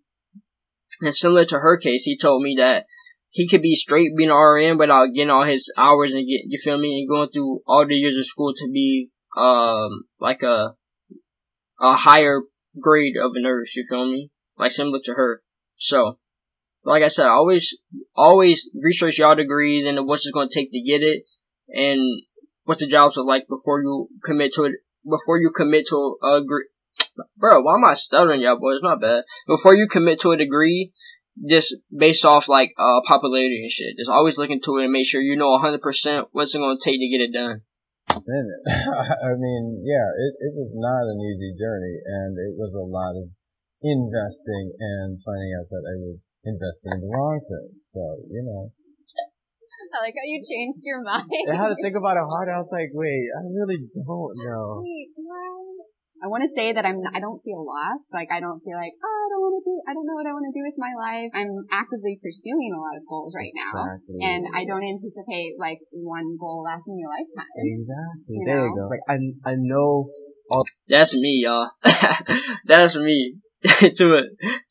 And 1.01 1.15
similar 1.15 1.45
to 1.45 1.59
her 1.59 1.77
case, 1.77 2.03
he 2.03 2.17
told 2.17 2.43
me 2.43 2.55
that 2.57 2.85
he 3.29 3.47
could 3.47 3.61
be 3.61 3.75
straight 3.75 4.15
being 4.15 4.29
RN 4.29 4.77
without 4.77 5.13
getting 5.13 5.29
all 5.29 5.43
his 5.43 5.71
hours 5.77 6.13
and 6.13 6.27
get 6.27 6.41
you 6.47 6.59
feel 6.61 6.77
me 6.77 6.99
and 6.99 7.09
going 7.09 7.29
through 7.29 7.61
all 7.65 7.85
the 7.87 7.95
years 7.95 8.17
of 8.17 8.25
school 8.25 8.53
to 8.55 8.69
be 8.71 9.09
um 9.37 10.03
like 10.19 10.43
a 10.43 10.75
a 11.79 11.95
higher 11.95 12.41
grade 12.79 13.17
of 13.17 13.31
a 13.35 13.41
nurse. 13.41 13.75
You 13.75 13.85
feel 13.89 14.05
me? 14.05 14.29
Like 14.57 14.71
similar 14.71 14.99
to 15.03 15.13
her. 15.13 15.41
So. 15.77 16.17
Like 16.83 17.03
I 17.03 17.09
said, 17.09 17.27
always, 17.27 17.77
always 18.15 18.67
research 18.73 19.19
your 19.19 19.35
degrees 19.35 19.85
and 19.85 20.07
what's 20.07 20.25
it's 20.25 20.33
going 20.33 20.49
to 20.49 20.59
take 20.59 20.71
to 20.71 20.81
get 20.81 21.03
it, 21.03 21.25
and 21.69 22.23
what 22.63 22.79
the 22.79 22.87
jobs 22.87 23.19
are 23.19 23.23
like 23.23 23.47
before 23.47 23.83
you 23.83 24.07
commit 24.23 24.51
to 24.53 24.63
it 24.63 24.71
before 25.07 25.39
you 25.39 25.51
commit 25.55 25.87
to 25.87 26.17
a 26.23 26.39
degree. 26.39 26.65
Bro, 27.37 27.61
why 27.63 27.75
am 27.75 27.85
I 27.85 27.93
stuttering, 27.93 28.41
y'all 28.41 28.59
boys? 28.59 28.79
My 28.81 28.95
bad. 28.95 29.23
Before 29.47 29.75
you 29.75 29.87
commit 29.87 30.19
to 30.21 30.31
a 30.31 30.37
degree, 30.37 30.91
just 31.47 31.75
based 31.95 32.25
off 32.25 32.47
like 32.47 32.73
uh 32.77 33.01
popularity 33.05 33.61
and 33.63 33.71
shit, 33.71 33.97
just 33.97 34.09
always 34.09 34.37
look 34.37 34.49
into 34.49 34.77
it 34.77 34.83
and 34.83 34.91
make 34.91 35.07
sure 35.07 35.21
you 35.21 35.35
know 35.35 35.57
100% 35.57 35.79
what's 36.31 36.55
it 36.55 36.59
gonna 36.59 36.77
take 36.81 36.99
to 36.99 37.09
get 37.09 37.21
it 37.21 37.33
done. 37.33 37.61
I 38.11 39.33
mean, 39.39 39.81
yeah, 39.83 40.07
it, 40.13 40.33
it 40.39 40.53
was 40.53 40.71
not 40.75 41.09
an 41.09 41.19
easy 41.23 41.55
journey, 41.57 41.95
and 42.05 42.37
it 42.37 42.53
was 42.57 42.75
a 42.75 42.83
lot 42.83 43.15
of 43.17 43.31
investing 43.81 44.73
and 44.77 45.17
finding 45.25 45.51
out 45.57 45.69
that 45.69 45.81
I 45.81 45.95
was 45.97 46.27
investing 46.45 46.93
in 46.93 47.01
the 47.01 47.09
wrong 47.09 47.41
things. 47.41 47.89
So, 47.89 47.99
you 48.29 48.43
know, 48.45 48.71
I 49.89 49.97
like 50.05 50.15
how 50.15 50.27
you 50.27 50.39
changed 50.41 50.81
your 50.83 51.01
mind. 51.01 51.25
I 51.49 51.55
had 51.55 51.73
to 51.73 51.79
think 51.81 51.95
about 51.95 52.17
it 52.17 52.25
hard. 52.27 52.49
I 52.49 52.57
was 52.57 52.69
like, 52.71 52.89
wait, 52.93 53.25
I 53.33 53.41
really 53.49 53.79
don't 53.93 54.35
know. 54.37 54.81
Wait, 54.85 55.09
do 55.15 55.23
I? 55.25 55.71
I 56.21 56.29
want 56.29 56.45
to 56.45 56.53
say 56.53 56.69
that 56.69 56.85
I'm. 56.85 57.01
I 57.01 57.17
don't 57.17 57.41
feel 57.41 57.65
lost. 57.65 58.13
Like 58.13 58.29
I 58.29 58.37
don't 58.37 58.61
feel 58.61 58.77
like 58.77 58.93
oh, 59.01 59.19
I 59.25 59.27
don't 59.33 59.41
want 59.41 59.57
to 59.57 59.65
do. 59.65 59.73
I 59.89 59.91
don't 59.97 60.05
know 60.05 60.13
what 60.13 60.29
I 60.29 60.33
want 60.37 60.45
to 60.45 60.53
do 60.53 60.61
with 60.61 60.77
my 60.77 60.93
life. 60.93 61.33
I'm 61.33 61.65
actively 61.73 62.21
pursuing 62.21 62.69
a 62.69 62.77
lot 62.77 62.93
of 62.93 63.03
goals 63.09 63.33
right 63.33 63.49
now, 63.57 63.97
and 64.21 64.45
I 64.53 64.61
don't 64.69 64.85
anticipate 64.85 65.57
like 65.57 65.81
one 65.89 66.37
goal 66.37 66.61
lasting 66.61 66.93
me 66.93 67.01
a 67.01 67.09
lifetime. 67.09 67.57
Exactly. 67.57 68.37
You 68.37 68.45
there 68.45 68.65
you 68.69 68.75
go. 68.77 68.85
It's 68.85 68.93
like 68.93 69.05
I 69.09 69.17
I 69.49 69.55
know 69.57 70.13
That's 70.87 71.15
me, 71.15 71.41
y'all. 71.41 71.71
That's 72.65 72.95
me. 72.95 73.41
to 73.63 74.05
a 74.13 74.21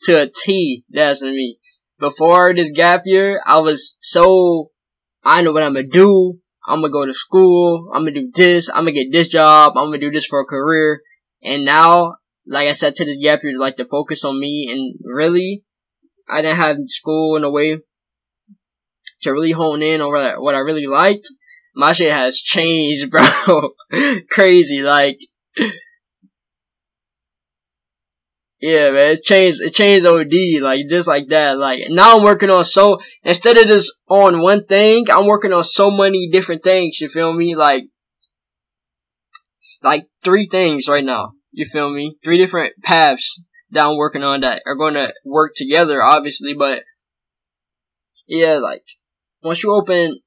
to 0.03 0.23
a 0.23 0.27
T. 0.31 0.85
That's 0.89 1.23
me. 1.23 1.59
Before 1.99 2.55
this 2.55 2.71
gap 2.71 3.03
year, 3.05 3.43
I 3.45 3.59
was 3.59 3.97
so 4.01 4.71
I 5.25 5.43
know 5.43 5.53
what 5.53 5.63
I'm 5.63 5.75
gonna 5.75 5.87
do. 5.87 6.39
I'm 6.67 6.81
gonna 6.81 6.93
go 6.93 7.07
to 7.07 7.13
school. 7.13 7.91
I'm 7.93 8.03
gonna 8.03 8.13
do 8.13 8.31
this. 8.33 8.69
I'm 8.69 8.85
gonna 8.85 8.93
get 8.93 9.13
this 9.13 9.29
job. 9.29 9.75
I'm 9.77 9.87
gonna 9.87 9.99
do 9.99 10.11
this 10.11 10.27
for 10.27 10.41
a 10.41 10.45
career. 10.45 11.01
And 11.43 11.65
now, 11.65 12.17
like 12.47 12.69
I 12.69 12.73
said, 12.73 12.95
to 12.97 13.05
this 13.05 13.19
gap 13.21 13.41
year, 13.43 13.59
like 13.59 13.77
to 13.77 13.87
focus 13.87 14.25
on 14.25 14.39
me 14.39 14.69
and 14.71 14.99
really, 15.05 15.65
I 16.29 16.43
didn't 16.43 16.59
have 16.59 16.77
school 16.87 17.37
in 17.37 17.45
a 17.45 17.51
way 17.51 17.79
to 19.23 19.33
really 19.33 19.53
hone 19.53 19.83
in 19.83 20.01
on 20.01 20.11
what 20.11 20.23
I, 20.23 20.39
what 20.39 20.55
I 20.55 20.59
really 20.59 20.87
liked. 20.87 21.29
My 21.75 21.93
shit 21.93 22.13
has 22.13 22.37
changed, 22.37 23.11
bro. 23.11 23.69
Crazy, 24.31 24.83
like. 24.83 25.19
Yeah, 28.61 28.91
man, 28.91 29.13
it 29.13 29.23
changed, 29.23 29.63
it 29.63 29.73
changed 29.73 30.05
OD, 30.05 30.61
like, 30.61 30.81
just 30.91 31.09
like 31.09 31.29
that, 31.31 31.59
like, 31.59 31.81
now 31.89 32.19
I'm 32.19 32.23
working 32.23 32.51
on 32.51 32.63
so, 32.65 32.99
instead 33.25 33.57
of 33.57 33.65
just 33.65 33.91
on 34.07 34.43
one 34.43 34.67
thing, 34.67 35.07
I'm 35.11 35.25
working 35.25 35.53
on 35.55 35.65
so 35.65 35.91
many 35.91 36.29
different 36.29 36.63
things, 36.63 37.01
you 37.01 37.09
feel 37.09 37.33
me, 37.33 37.57
like, 37.57 37.85
like, 39.83 40.09
three 40.23 40.47
things 40.47 40.89
right 40.89 41.05
now, 41.05 41.33
you 41.53 41.65
feel 41.65 41.89
me, 41.89 42.19
three 42.23 42.37
different 42.37 42.75
paths 42.83 43.43
that 43.71 43.87
I'm 43.87 43.97
working 43.97 44.25
on 44.25 44.43
that 44.43 44.63
are 44.67 44.77
gonna 44.77 45.13
work 45.25 45.53
together, 45.57 46.03
obviously, 46.03 46.53
but, 46.53 46.83
yeah, 48.29 48.59
like, 48.59 48.85
once 49.43 49.63
you 49.63 49.73
open, 49.75 50.19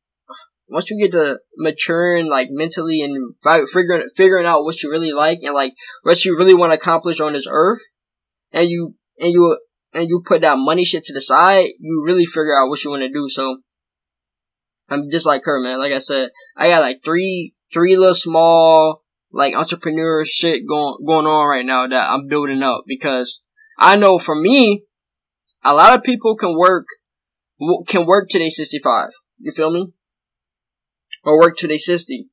once 0.70 0.90
you 0.90 1.00
get 1.00 1.12
to 1.12 1.38
maturing 1.58 2.28
like 2.28 2.48
mentally 2.50 3.02
and 3.02 3.36
fi- 3.44 3.66
figuring 3.72 4.08
figuring 4.16 4.46
out 4.46 4.64
what 4.64 4.82
you 4.82 4.90
really 4.90 5.12
like 5.12 5.40
and 5.44 5.54
like 5.54 5.74
what 6.02 6.26
you 6.26 6.36
really 6.38 6.54
want 6.54 6.72
to 6.72 6.78
accomplish 6.78 7.20
on 7.20 7.34
this 7.34 7.46
earth, 7.48 7.82
and 8.54 8.70
you 8.70 8.96
and 9.20 9.34
you 9.34 9.58
and 9.94 10.10
you 10.10 10.24
put 10.26 10.42
that 10.42 10.58
money 10.58 10.86
shit 10.86 11.04
to 11.06 11.14
the 11.14 11.22
side, 11.22 11.70
you 11.80 12.04
really 12.06 12.26
figure 12.26 12.58
out 12.58 12.70
what 12.70 12.84
you 12.84 12.92
want 12.92 13.02
to 13.02 13.10
do. 13.10 13.28
So 13.28 13.58
I'm 14.90 15.10
just 15.10 15.26
like 15.26 15.42
her, 15.46 15.60
man. 15.60 15.80
Like 15.80 15.94
I 15.94 16.00
said, 16.00 16.30
I 16.56 16.70
got 16.70 16.82
like 16.82 17.04
three 17.04 17.54
three 17.74 17.96
little 17.98 18.14
small 18.14 19.02
like 19.32 19.56
entrepreneur 19.56 20.24
shit 20.24 20.68
going 20.68 20.98
going 21.06 21.26
on 21.26 21.48
right 21.48 21.66
now 21.66 21.88
that 21.88 22.10
I'm 22.12 22.28
building 22.28 22.64
up 22.64 22.84
because 22.88 23.42
I 23.78 23.96
know 23.96 24.20
for 24.20 24.36
me, 24.36 24.84
a 25.64 25.74
lot 25.74 25.98
of 25.98 26.04
people 26.04 26.36
can 26.36 26.56
work 26.56 26.86
can 27.88 28.06
work 28.06 28.28
to 28.30 28.40
they 28.40 28.50
65. 28.50 29.10
You 29.40 29.52
feel 29.52 29.72
me? 29.72 29.94
Or 31.24 31.40
work 31.40 31.56
to 31.58 31.68
they 31.68 31.78
60 31.78 32.28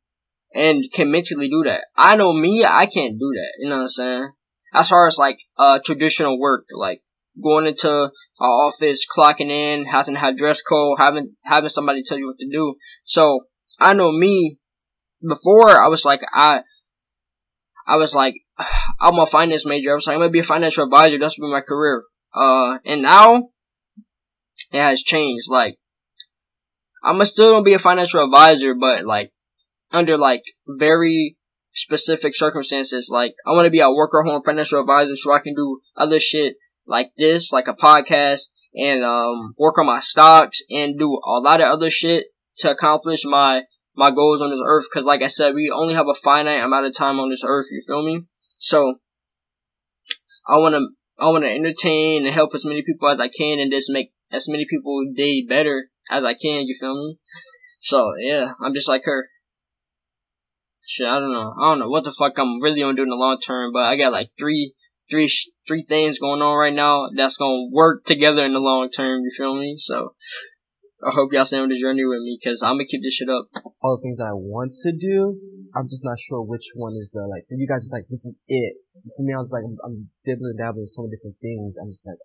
and 0.54 0.84
can 0.92 1.10
mentally 1.10 1.48
do 1.48 1.62
that. 1.64 1.84
I 1.96 2.16
know 2.16 2.32
me, 2.32 2.64
I 2.64 2.86
can't 2.86 3.18
do 3.18 3.32
that. 3.34 3.52
You 3.58 3.68
know 3.68 3.76
what 3.76 3.82
I'm 3.82 3.88
saying? 3.88 4.28
As 4.72 4.88
far 4.88 5.06
as 5.06 5.18
like 5.18 5.38
uh 5.58 5.80
traditional 5.84 6.38
work, 6.38 6.66
like 6.72 7.02
going 7.42 7.66
into 7.66 8.04
an 8.04 8.10
office, 8.40 9.06
clocking 9.06 9.50
in, 9.50 9.86
having 9.86 10.14
to 10.14 10.20
have 10.20 10.36
dress 10.36 10.62
code, 10.62 10.98
having 10.98 11.34
having 11.44 11.70
somebody 11.70 12.02
tell 12.02 12.18
you 12.18 12.26
what 12.26 12.38
to 12.38 12.48
do. 12.50 12.74
So 13.04 13.46
I 13.78 13.94
know 13.94 14.12
me. 14.12 14.58
Before 15.26 15.68
I 15.68 15.88
was 15.88 16.06
like 16.06 16.22
I, 16.32 16.62
I 17.86 17.96
was 17.96 18.14
like 18.14 18.36
I'm 19.00 19.18
a 19.18 19.26
finance 19.26 19.66
major. 19.66 19.92
I 19.92 19.94
was 19.94 20.06
like 20.06 20.14
I'm 20.14 20.20
gonna 20.20 20.30
be 20.30 20.38
a 20.38 20.44
financial 20.44 20.84
advisor. 20.84 21.18
That's 21.18 21.38
gonna 21.38 21.50
be 21.50 21.54
my 21.54 21.60
career. 21.60 22.02
Uh, 22.34 22.78
and 22.86 23.02
now 23.02 23.48
it 24.72 24.80
has 24.80 25.02
changed. 25.02 25.46
Like 25.50 25.78
I'm 27.04 27.22
still 27.24 27.52
gonna 27.52 27.64
be 27.64 27.74
a 27.74 27.78
financial 27.78 28.24
advisor, 28.24 28.74
but 28.74 29.04
like 29.04 29.32
under 29.92 30.16
like 30.16 30.42
very 30.66 31.36
specific 31.80 32.36
circumstances. 32.36 33.08
Like 33.10 33.34
I 33.46 33.50
want 33.50 33.66
to 33.66 33.70
be 33.70 33.80
a 33.80 33.90
worker 33.90 34.22
home 34.22 34.42
financial 34.44 34.80
advisor 34.80 35.16
so 35.16 35.32
I 35.32 35.40
can 35.40 35.54
do 35.54 35.80
other 35.96 36.20
shit 36.20 36.56
like 36.86 37.12
this, 37.16 37.52
like 37.52 37.68
a 37.68 37.74
podcast 37.74 38.48
and 38.74 39.02
um 39.02 39.54
work 39.58 39.78
on 39.78 39.86
my 39.86 40.00
stocks 40.00 40.60
and 40.70 40.98
do 40.98 41.12
a 41.12 41.40
lot 41.40 41.60
of 41.60 41.68
other 41.68 41.90
shit 41.90 42.26
to 42.58 42.70
accomplish 42.70 43.24
my 43.24 43.64
my 43.96 44.10
goals 44.10 44.40
on 44.40 44.50
this 44.50 44.62
earth 44.64 44.86
cuz 44.92 45.04
like 45.04 45.22
I 45.22 45.26
said 45.26 45.54
we 45.54 45.70
only 45.70 45.94
have 45.94 46.08
a 46.08 46.14
finite 46.14 46.62
amount 46.62 46.86
of 46.86 46.94
time 46.94 47.18
on 47.18 47.30
this 47.30 47.44
earth, 47.44 47.66
you 47.70 47.82
feel 47.86 48.04
me? 48.04 48.24
So 48.58 48.96
I 50.48 50.58
want 50.58 50.74
to 50.74 50.86
I 51.18 51.28
want 51.28 51.44
to 51.44 51.50
entertain 51.50 52.26
and 52.26 52.34
help 52.34 52.54
as 52.54 52.64
many 52.64 52.82
people 52.82 53.08
as 53.08 53.20
I 53.20 53.28
can 53.28 53.58
and 53.58 53.72
just 53.72 53.90
make 53.90 54.12
as 54.30 54.48
many 54.48 54.66
people 54.68 55.04
day 55.14 55.44
better 55.46 55.90
as 56.10 56.24
I 56.24 56.34
can, 56.34 56.66
you 56.66 56.74
feel 56.78 56.94
me? 56.94 57.18
So 57.80 58.12
yeah, 58.20 58.52
I'm 58.64 58.74
just 58.74 58.88
like 58.88 59.02
her. 59.04 59.26
Shit, 60.90 61.06
I 61.06 61.20
don't 61.20 61.30
know. 61.30 61.54
I 61.54 61.70
don't 61.70 61.78
know 61.78 61.88
what 61.88 62.02
the 62.02 62.10
fuck 62.10 62.36
I'm 62.36 62.60
really 62.60 62.80
gonna 62.80 62.98
do 62.98 63.04
in 63.04 63.10
the 63.10 63.14
long 63.14 63.38
term, 63.38 63.70
but 63.70 63.84
I 63.84 63.94
got 63.94 64.10
like 64.10 64.32
three, 64.36 64.74
three, 65.08 65.30
three 65.62 65.84
things 65.88 66.18
going 66.18 66.42
on 66.42 66.58
right 66.58 66.74
now 66.74 67.06
that's 67.14 67.36
gonna 67.36 67.70
work 67.70 68.04
together 68.04 68.44
in 68.44 68.54
the 68.54 68.58
long 68.58 68.90
term. 68.90 69.22
You 69.22 69.30
feel 69.30 69.54
me? 69.54 69.76
So 69.78 70.16
I 71.06 71.14
hope 71.14 71.32
y'all 71.32 71.44
stay 71.44 71.60
on 71.60 71.68
the 71.68 71.78
journey 71.78 72.04
with 72.04 72.18
me 72.22 72.36
because 72.42 72.60
I'm 72.60 72.74
gonna 72.74 72.86
keep 72.86 73.04
this 73.04 73.14
shit 73.14 73.28
up. 73.28 73.46
All 73.80 73.98
the 73.98 74.02
things 74.02 74.18
that 74.18 74.34
I 74.34 74.34
want 74.34 74.74
to 74.82 74.90
do, 74.90 75.38
I'm 75.76 75.88
just 75.88 76.02
not 76.02 76.18
sure 76.18 76.42
which 76.42 76.66
one 76.74 76.94
is 76.94 77.08
the 77.12 77.22
like. 77.22 77.46
For 77.46 77.54
you 77.54 77.68
guys, 77.68 77.84
it's 77.86 77.92
like 77.92 78.08
this 78.10 78.24
is 78.24 78.42
it. 78.48 78.74
For 79.16 79.22
me, 79.22 79.32
I 79.32 79.38
was 79.38 79.52
like, 79.52 79.62
I'm, 79.62 79.78
I'm 79.86 80.10
dibbling 80.24 80.56
dabbling 80.58 80.86
so 80.86 81.02
many 81.02 81.14
different 81.14 81.36
things. 81.40 81.76
I'm 81.80 81.90
just 81.90 82.04
like, 82.04 82.18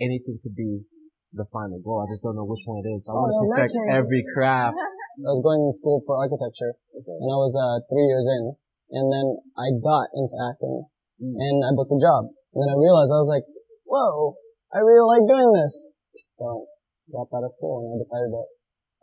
anything 0.00 0.40
could 0.42 0.56
be 0.56 0.88
the 1.36 1.44
final 1.52 1.78
goal. 1.84 2.00
I 2.00 2.08
just 2.10 2.24
don't 2.24 2.34
know 2.34 2.48
which 2.48 2.64
one 2.64 2.80
it 2.80 2.88
is. 2.88 3.04
So 3.06 3.12
I 3.12 3.20
want 3.20 3.30
to 3.30 3.36
Oh, 3.36 3.44
in 3.44 3.50
that 3.52 3.68
perfect 3.70 3.92
every 3.92 4.22
craft. 4.32 4.76
I 5.28 5.30
was 5.32 5.40
going 5.44 5.60
to 5.64 5.72
school 5.72 6.00
for 6.08 6.16
architecture, 6.20 6.72
and 6.96 7.28
I 7.28 7.38
was 7.40 7.52
uh, 7.56 7.80
three 7.88 8.04
years 8.08 8.24
in, 8.28 8.52
and 8.96 9.06
then 9.12 9.26
I 9.56 9.72
got 9.80 10.08
into 10.16 10.36
acting, 10.36 10.84
and 11.20 11.56
I 11.64 11.72
booked 11.76 11.92
a 11.92 12.00
job. 12.00 12.28
And 12.56 12.58
then 12.64 12.72
I 12.72 12.76
realized 12.76 13.12
I 13.12 13.20
was 13.20 13.28
like, 13.32 13.44
"Whoa, 13.88 14.36
I 14.72 14.80
really 14.84 15.04
like 15.04 15.24
doing 15.28 15.52
this." 15.56 15.92
So 16.32 16.44
I 16.44 17.12
dropped 17.12 17.32
out 17.32 17.44
of 17.44 17.52
school, 17.52 17.84
and 17.84 17.96
I 17.96 18.00
decided 18.00 18.28
that 18.32 18.48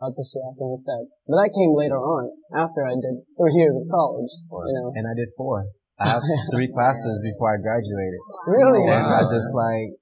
I'd 0.06 0.14
pursue 0.14 0.42
acting 0.50 0.70
instead. 0.74 1.02
But 1.26 1.38
that 1.42 1.50
came 1.54 1.74
later 1.74 1.98
on, 1.98 2.30
after 2.54 2.86
I 2.86 2.94
did 2.98 3.26
three 3.38 3.54
years 3.58 3.74
of 3.78 3.86
college. 3.90 4.30
You 4.50 4.74
know, 4.74 4.92
And 4.94 5.06
I 5.06 5.14
did 5.18 5.30
four. 5.38 5.66
I 5.98 6.18
have 6.18 6.22
three 6.50 6.66
classes 6.74 7.22
before 7.22 7.54
I 7.54 7.58
graduated. 7.62 8.18
really. 8.50 8.82
And 8.90 9.06
I 9.06 9.22
just 9.30 9.50
like, 9.54 9.94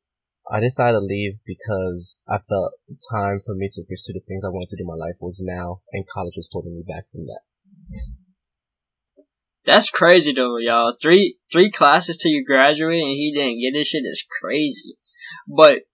I 0.52 0.60
decided 0.60 0.98
to 0.98 1.00
leave 1.00 1.38
because 1.46 2.18
I 2.28 2.36
felt 2.36 2.74
the 2.86 2.96
time 3.10 3.38
for 3.44 3.54
me 3.54 3.68
to 3.72 3.82
pursue 3.88 4.12
the 4.12 4.20
things 4.20 4.44
I 4.44 4.50
wanted 4.50 4.68
to 4.68 4.76
do 4.76 4.82
in 4.82 4.86
my 4.86 5.02
life 5.02 5.16
was 5.22 5.40
now, 5.42 5.80
and 5.92 6.04
college 6.06 6.34
was 6.36 6.46
holding 6.52 6.76
me 6.76 6.84
back 6.86 7.08
from 7.10 7.22
that. 7.22 7.40
That's 9.64 9.88
crazy 9.88 10.32
though, 10.32 10.58
y'all. 10.58 10.94
Three 11.00 11.38
three 11.50 11.70
classes 11.70 12.18
till 12.18 12.32
you 12.32 12.44
graduate 12.44 13.02
and 13.02 13.12
he 13.12 13.32
didn't 13.34 13.60
get 13.60 13.78
this 13.78 13.88
shit 13.88 14.02
is 14.04 14.24
crazy. 14.40 14.98
But 15.48 15.84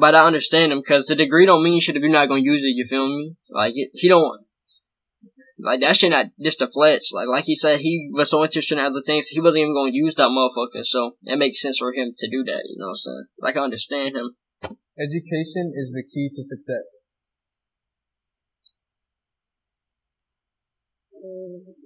but 0.00 0.14
I 0.14 0.26
understand 0.26 0.72
him 0.72 0.80
because 0.80 1.06
the 1.06 1.14
degree 1.14 1.46
don't 1.46 1.62
mean 1.62 1.80
shit 1.80 1.94
if 1.94 2.02
you're 2.02 2.10
not 2.10 2.28
gonna 2.28 2.40
use 2.40 2.64
it. 2.64 2.74
You 2.74 2.86
feel 2.86 3.06
me? 3.06 3.36
Like 3.50 3.74
it, 3.76 3.90
he 3.92 4.08
don't 4.08 4.46
like 5.62 5.80
that 5.80 5.96
shit. 5.96 6.10
Not 6.10 6.26
just 6.40 6.62
a 6.62 6.68
fletch. 6.68 7.06
Like 7.12 7.28
like 7.28 7.44
he 7.44 7.54
said, 7.54 7.80
he 7.80 8.10
was 8.12 8.30
so 8.30 8.42
interested 8.42 8.78
in 8.78 8.84
other 8.84 9.02
things. 9.04 9.28
He 9.28 9.40
wasn't 9.40 9.62
even 9.62 9.74
gonna 9.74 9.92
use 9.92 10.14
that 10.16 10.28
motherfucker. 10.28 10.84
So 10.84 11.16
it 11.22 11.38
makes 11.38 11.60
sense 11.60 11.78
for 11.78 11.92
him 11.92 12.12
to 12.18 12.30
do 12.30 12.44
that. 12.44 12.62
You 12.66 12.76
know 12.78 12.86
what 12.86 12.90
I'm 12.90 12.96
saying? 12.96 13.24
Like 13.38 13.56
I 13.56 13.60
understand 13.60 14.16
him. 14.16 14.36
Education 14.98 15.72
is 15.74 15.92
the 15.92 16.04
key 16.04 16.28
to 16.32 16.42
success. 16.42 17.14
Mm. 21.24 21.82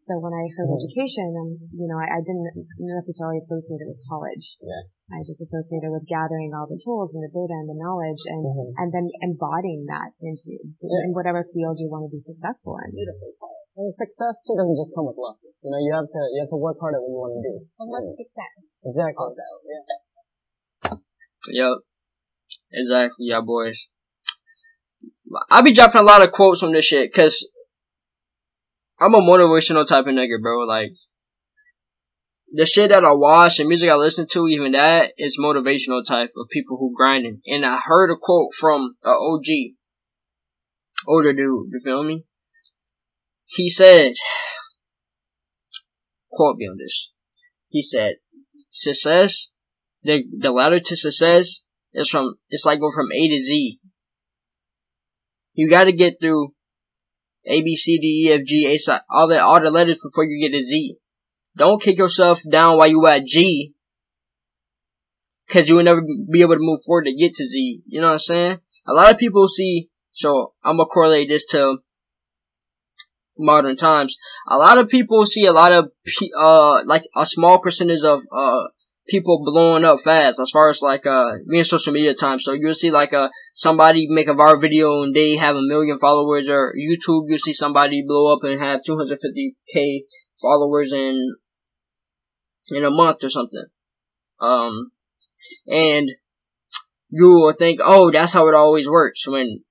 So 0.00 0.16
when 0.16 0.32
I 0.32 0.48
heard 0.56 0.72
Mhm. 0.72 0.80
education, 0.80 1.28
um, 1.36 1.60
you 1.76 1.84
know, 1.84 2.00
I, 2.00 2.08
I 2.08 2.20
didn't 2.24 2.48
necessarily 2.80 3.36
associate 3.36 3.84
it 3.84 3.88
with 3.92 4.00
college. 4.08 4.56
Yeah. 4.64 4.88
I 5.12 5.20
just 5.20 5.44
associated 5.44 5.92
with 5.92 6.08
gathering 6.08 6.56
all 6.56 6.64
the 6.64 6.80
tools 6.80 7.12
and 7.12 7.20
the 7.20 7.28
data 7.28 7.52
and 7.52 7.68
the 7.68 7.76
knowledge 7.76 8.24
and, 8.24 8.40
Mhm. 8.48 8.72
and 8.80 8.88
then 8.96 9.12
embodying 9.20 9.84
that 9.92 10.16
into 10.24 10.56
Yeah. 10.80 11.04
in 11.04 11.12
whatever 11.12 11.44
field 11.44 11.76
you 11.84 11.92
want 11.92 12.08
to 12.08 12.10
be 12.10 12.18
successful 12.18 12.80
in. 12.80 12.88
Beautifully 12.96 13.36
put. 13.36 13.52
And 13.76 13.92
success 13.92 14.40
too 14.40 14.56
doesn't 14.56 14.80
just 14.80 14.94
come 14.96 15.04
with 15.04 15.20
luck. 15.20 15.36
You 15.60 15.68
know, 15.70 15.76
you 15.76 15.92
have 15.92 16.08
to 16.08 16.20
you 16.32 16.40
have 16.40 16.48
to 16.48 16.56
work 16.56 16.80
hard 16.80 16.94
at 16.96 17.02
what 17.04 17.08
you 17.12 17.20
want 17.20 17.36
to 17.36 17.42
do. 17.44 17.54
And 17.60 17.90
what's 17.92 18.16
success? 18.16 18.80
Exactly. 18.80 19.20
Also. 19.20 19.44
Yep. 21.52 21.76
Exactly, 22.72 23.26
y'all 23.28 23.42
boys. 23.44 23.88
I'll 25.50 25.62
be 25.62 25.72
dropping 25.76 26.00
a 26.00 26.04
lot 26.04 26.22
of 26.22 26.32
quotes 26.32 26.62
on 26.62 26.72
this 26.72 26.86
shit 26.86 27.12
because 27.12 27.46
I'm 29.00 29.14
a 29.14 29.20
motivational 29.20 29.86
type 29.86 30.06
of 30.06 30.14
nigga, 30.14 30.40
bro. 30.42 30.60
Like, 30.60 30.90
the 32.48 32.66
shit 32.66 32.90
that 32.90 33.04
I 33.04 33.12
watch 33.12 33.58
and 33.58 33.68
music 33.68 33.88
I 33.90 33.94
listen 33.94 34.26
to, 34.32 34.48
even 34.48 34.72
that, 34.72 35.12
is 35.16 35.38
motivational 35.38 36.04
type 36.04 36.30
of 36.36 36.48
people 36.50 36.76
who 36.78 36.94
grinding. 36.94 37.40
And 37.46 37.64
I 37.64 37.80
heard 37.82 38.10
a 38.10 38.16
quote 38.20 38.52
from 38.54 38.96
a 39.04 39.10
OG, 39.10 39.46
older 41.06 41.32
dude, 41.32 41.70
you 41.70 41.80
feel 41.82 42.04
me? 42.04 42.24
He 43.46 43.70
said, 43.70 44.12
quote 46.30 46.56
me 46.56 46.66
on 46.66 46.76
this. 46.78 47.12
He 47.68 47.82
said, 47.82 48.16
success 48.70 49.50
the 50.02 50.24
the 50.38 50.52
ladder 50.52 50.80
to 50.80 50.96
success 50.96 51.62
is 51.92 52.08
from 52.08 52.34
it's 52.48 52.64
like 52.64 52.80
going 52.80 52.92
from 52.94 53.12
A 53.12 53.28
to 53.28 53.38
Z. 53.38 53.78
You 55.54 55.68
got 55.68 55.84
to 55.84 55.92
get 55.92 56.20
through 56.20 56.54
A 57.46 57.62
B 57.62 57.76
C 57.76 57.98
D 57.98 58.28
E 58.28 58.32
F 58.32 58.44
G 58.44 58.66
A 58.66 58.76
si- 58.78 58.92
all 59.10 59.28
the 59.28 59.42
all 59.42 59.60
the 59.60 59.70
letters 59.70 59.98
before 60.02 60.24
you 60.24 60.40
get 60.40 60.56
to 60.56 60.62
Z. 60.62 60.96
Don't 61.56 61.82
kick 61.82 61.98
yourself 61.98 62.40
down 62.50 62.76
while 62.78 62.88
you 62.88 63.06
at 63.06 63.24
G, 63.24 63.74
because 65.46 65.68
you 65.68 65.76
will 65.76 65.82
never 65.82 66.02
be 66.30 66.42
able 66.42 66.54
to 66.54 66.60
move 66.60 66.80
forward 66.84 67.04
to 67.04 67.14
get 67.14 67.34
to 67.34 67.46
Z. 67.46 67.82
You 67.86 68.00
know 68.00 68.08
what 68.08 68.12
I'm 68.14 68.18
saying? 68.18 68.58
A 68.86 68.92
lot 68.92 69.10
of 69.10 69.18
people 69.18 69.48
see. 69.48 69.88
So 70.12 70.54
I'm 70.62 70.76
gonna 70.76 70.86
correlate 70.86 71.28
this 71.28 71.46
to 71.46 71.78
modern 73.38 73.76
times. 73.76 74.16
A 74.48 74.56
lot 74.56 74.78
of 74.78 74.88
people 74.88 75.24
see 75.26 75.46
a 75.46 75.52
lot 75.52 75.72
of 75.72 75.90
uh 76.38 76.84
like 76.84 77.02
a 77.16 77.24
small 77.26 77.58
percentage 77.58 78.04
of 78.04 78.22
uh 78.32 78.64
people 79.10 79.42
blowing 79.44 79.84
up 79.84 80.00
fast 80.00 80.40
as 80.40 80.50
far 80.50 80.70
as 80.70 80.80
like 80.80 81.06
uh 81.06 81.32
being 81.48 81.64
social 81.64 81.92
media 81.92 82.14
time. 82.14 82.38
So 82.38 82.52
you'll 82.52 82.74
see 82.74 82.90
like 82.90 83.12
uh 83.12 83.28
somebody 83.52 84.06
make 84.08 84.28
a 84.28 84.34
viral 84.34 84.60
video 84.60 85.02
and 85.02 85.14
they 85.14 85.36
have 85.36 85.56
a 85.56 85.62
million 85.62 85.98
followers 85.98 86.48
or 86.48 86.72
YouTube 86.74 87.24
you'll 87.28 87.38
see 87.38 87.52
somebody 87.52 88.02
blow 88.06 88.32
up 88.32 88.44
and 88.44 88.60
have 88.60 88.80
250k 88.88 90.00
followers 90.40 90.92
in 90.92 91.36
in 92.68 92.84
a 92.84 92.90
month 92.90 93.24
or 93.24 93.28
something. 93.28 93.66
Um 94.40 94.92
and 95.66 96.10
you 97.10 97.30
will 97.32 97.52
think, 97.52 97.80
oh, 97.82 98.10
that's 98.10 98.32
how 98.32 98.48
it 98.48 98.54
always 98.54 98.88
works 98.88 99.26
when 99.26 99.64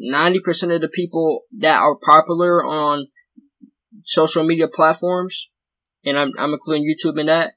90% 0.00 0.74
of 0.74 0.80
the 0.80 0.88
people 0.88 1.42
that 1.58 1.80
are 1.80 1.96
popular 1.96 2.64
on 2.64 3.08
social 4.04 4.44
media 4.44 4.68
platforms, 4.68 5.50
and 6.04 6.18
I'm, 6.18 6.32
I'm 6.38 6.52
including 6.52 6.86
YouTube 6.88 7.18
in 7.18 7.26
that, 7.26 7.54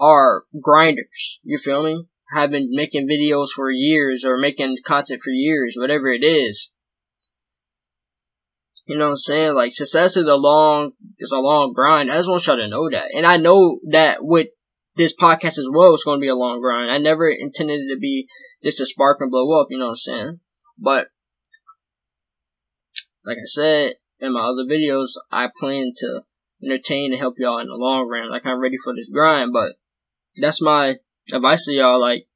are 0.00 0.44
grinders. 0.60 1.40
You 1.42 1.58
feel 1.58 1.84
me? 1.84 2.06
Have 2.32 2.50
been 2.50 2.70
making 2.70 3.08
videos 3.08 3.48
for 3.54 3.70
years 3.70 4.24
or 4.24 4.38
making 4.38 4.76
content 4.84 5.20
for 5.22 5.30
years, 5.30 5.74
whatever 5.76 6.08
it 6.08 6.24
is. 6.24 6.70
You 8.86 8.98
know 8.98 9.06
what 9.06 9.10
I'm 9.12 9.16
saying? 9.18 9.54
Like 9.54 9.72
success 9.72 10.16
is 10.16 10.26
a 10.26 10.36
long, 10.36 10.92
is 11.18 11.32
a 11.32 11.38
long 11.38 11.72
grind. 11.72 12.10
I 12.10 12.16
just 12.16 12.28
want 12.28 12.46
y'all 12.46 12.56
to 12.56 12.68
know 12.68 12.88
that. 12.90 13.08
And 13.14 13.26
I 13.26 13.36
know 13.36 13.80
that 13.90 14.18
with 14.24 14.48
this 14.96 15.14
podcast 15.14 15.58
as 15.58 15.68
well, 15.72 15.94
it's 15.94 16.04
going 16.04 16.18
to 16.18 16.24
be 16.24 16.28
a 16.28 16.34
long 16.34 16.60
grind. 16.60 16.90
I 16.90 16.98
never 16.98 17.28
intended 17.28 17.80
it 17.80 17.94
to 17.94 17.98
be 17.98 18.26
just 18.62 18.80
a 18.80 18.86
spark 18.86 19.18
and 19.20 19.30
blow 19.30 19.60
up, 19.60 19.68
you 19.70 19.78
know 19.78 19.86
what 19.86 19.90
I'm 19.90 19.96
saying? 19.96 20.40
But, 20.78 21.08
like 23.24 23.36
I 23.36 23.46
said 23.46 23.94
in 24.18 24.32
my 24.32 24.40
other 24.40 24.64
videos, 24.64 25.10
I 25.30 25.48
plan 25.58 25.92
to 25.96 26.22
entertain 26.62 27.12
and 27.12 27.20
help 27.20 27.34
y'all 27.38 27.58
in 27.58 27.68
the 27.68 27.74
long 27.74 28.08
run. 28.08 28.30
Like 28.30 28.46
I'm 28.46 28.60
ready 28.60 28.76
for 28.82 28.94
this 28.94 29.10
grind, 29.10 29.52
but 29.52 29.72
that's 30.36 30.62
my 30.62 30.96
advice 31.32 31.64
to 31.66 31.72
y'all. 31.72 32.00
Like, 32.00 32.26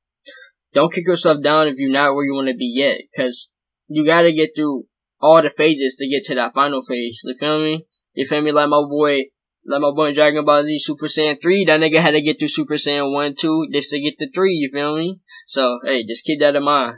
don't 0.73 0.93
kick 0.93 1.07
yourself 1.07 1.43
down 1.43 1.69
if 1.69 1.79
you're 1.79 1.91
not 1.91 2.15
where 2.15 2.25
you 2.25 2.35
want 2.35 2.49
to 2.49 2.55
be 2.55 2.73
yet, 2.75 3.01
cause 3.17 3.51
you 3.87 4.05
gotta 4.05 4.33
get 4.33 4.51
through 4.57 4.87
all 5.21 5.41
the 5.41 5.51
phases 5.51 5.97
to 5.97 6.09
get 6.09 6.25
to 6.25 6.35
that 6.35 6.53
final 6.55 6.83
phase. 6.83 7.21
You 7.25 7.35
feel 7.35 7.61
me? 7.61 7.87
You 8.15 8.27
feel 8.27 8.43
me? 8.43 8.53
Like 8.53 8.69
my 8.69 8.83
boy, 8.89 9.25
like 9.67 9.81
my 9.81 9.93
boy 9.95 10.13
Dragon 10.13 10.45
Ball 10.45 10.65
Z 10.65 10.79
Super 10.79 11.07
Saiyan 11.07 11.41
3, 11.41 11.65
that 11.67 11.81
nigga 11.81 12.01
had 12.01 12.13
to 12.13 12.21
get 12.21 12.39
through 12.39 12.49
Super 12.49 12.75
Saiyan 12.75 13.13
1, 13.13 13.35
2, 13.37 13.69
just 13.73 13.91
to 13.91 14.01
get 14.01 14.19
to 14.19 14.31
3, 14.31 14.53
you 14.53 14.71
feel 14.73 14.97
me? 14.97 15.21
So, 15.47 15.79
hey, 15.85 16.05
just 16.05 16.25
keep 16.25 16.41
that 16.41 16.57
in 16.57 16.65
mind. 16.65 16.97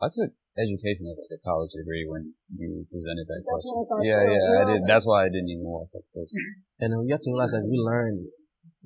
I 0.00 0.10
took 0.10 0.34
education 0.58 1.06
as 1.06 1.20
like 1.22 1.38
a 1.38 1.40
college 1.46 1.70
degree 1.78 2.04
when 2.08 2.34
you 2.58 2.84
presented 2.90 3.22
that 3.28 3.42
That's 3.46 3.62
question. 3.62 3.72
what 3.86 4.02
I 4.02 4.04
yeah, 4.04 4.22
yeah, 4.34 4.60
I 4.60 4.72
did. 4.72 4.82
That's 4.86 5.06
why 5.06 5.24
I 5.24 5.28
didn't 5.28 5.48
even 5.48 5.62
walk 5.62 5.88
up 5.94 6.02
this. 6.12 6.34
And 6.80 6.90
we 7.06 7.12
have 7.12 7.22
to 7.22 7.30
realize 7.30 7.52
that 7.54 7.62
we 7.62 7.78
learn 7.78 8.26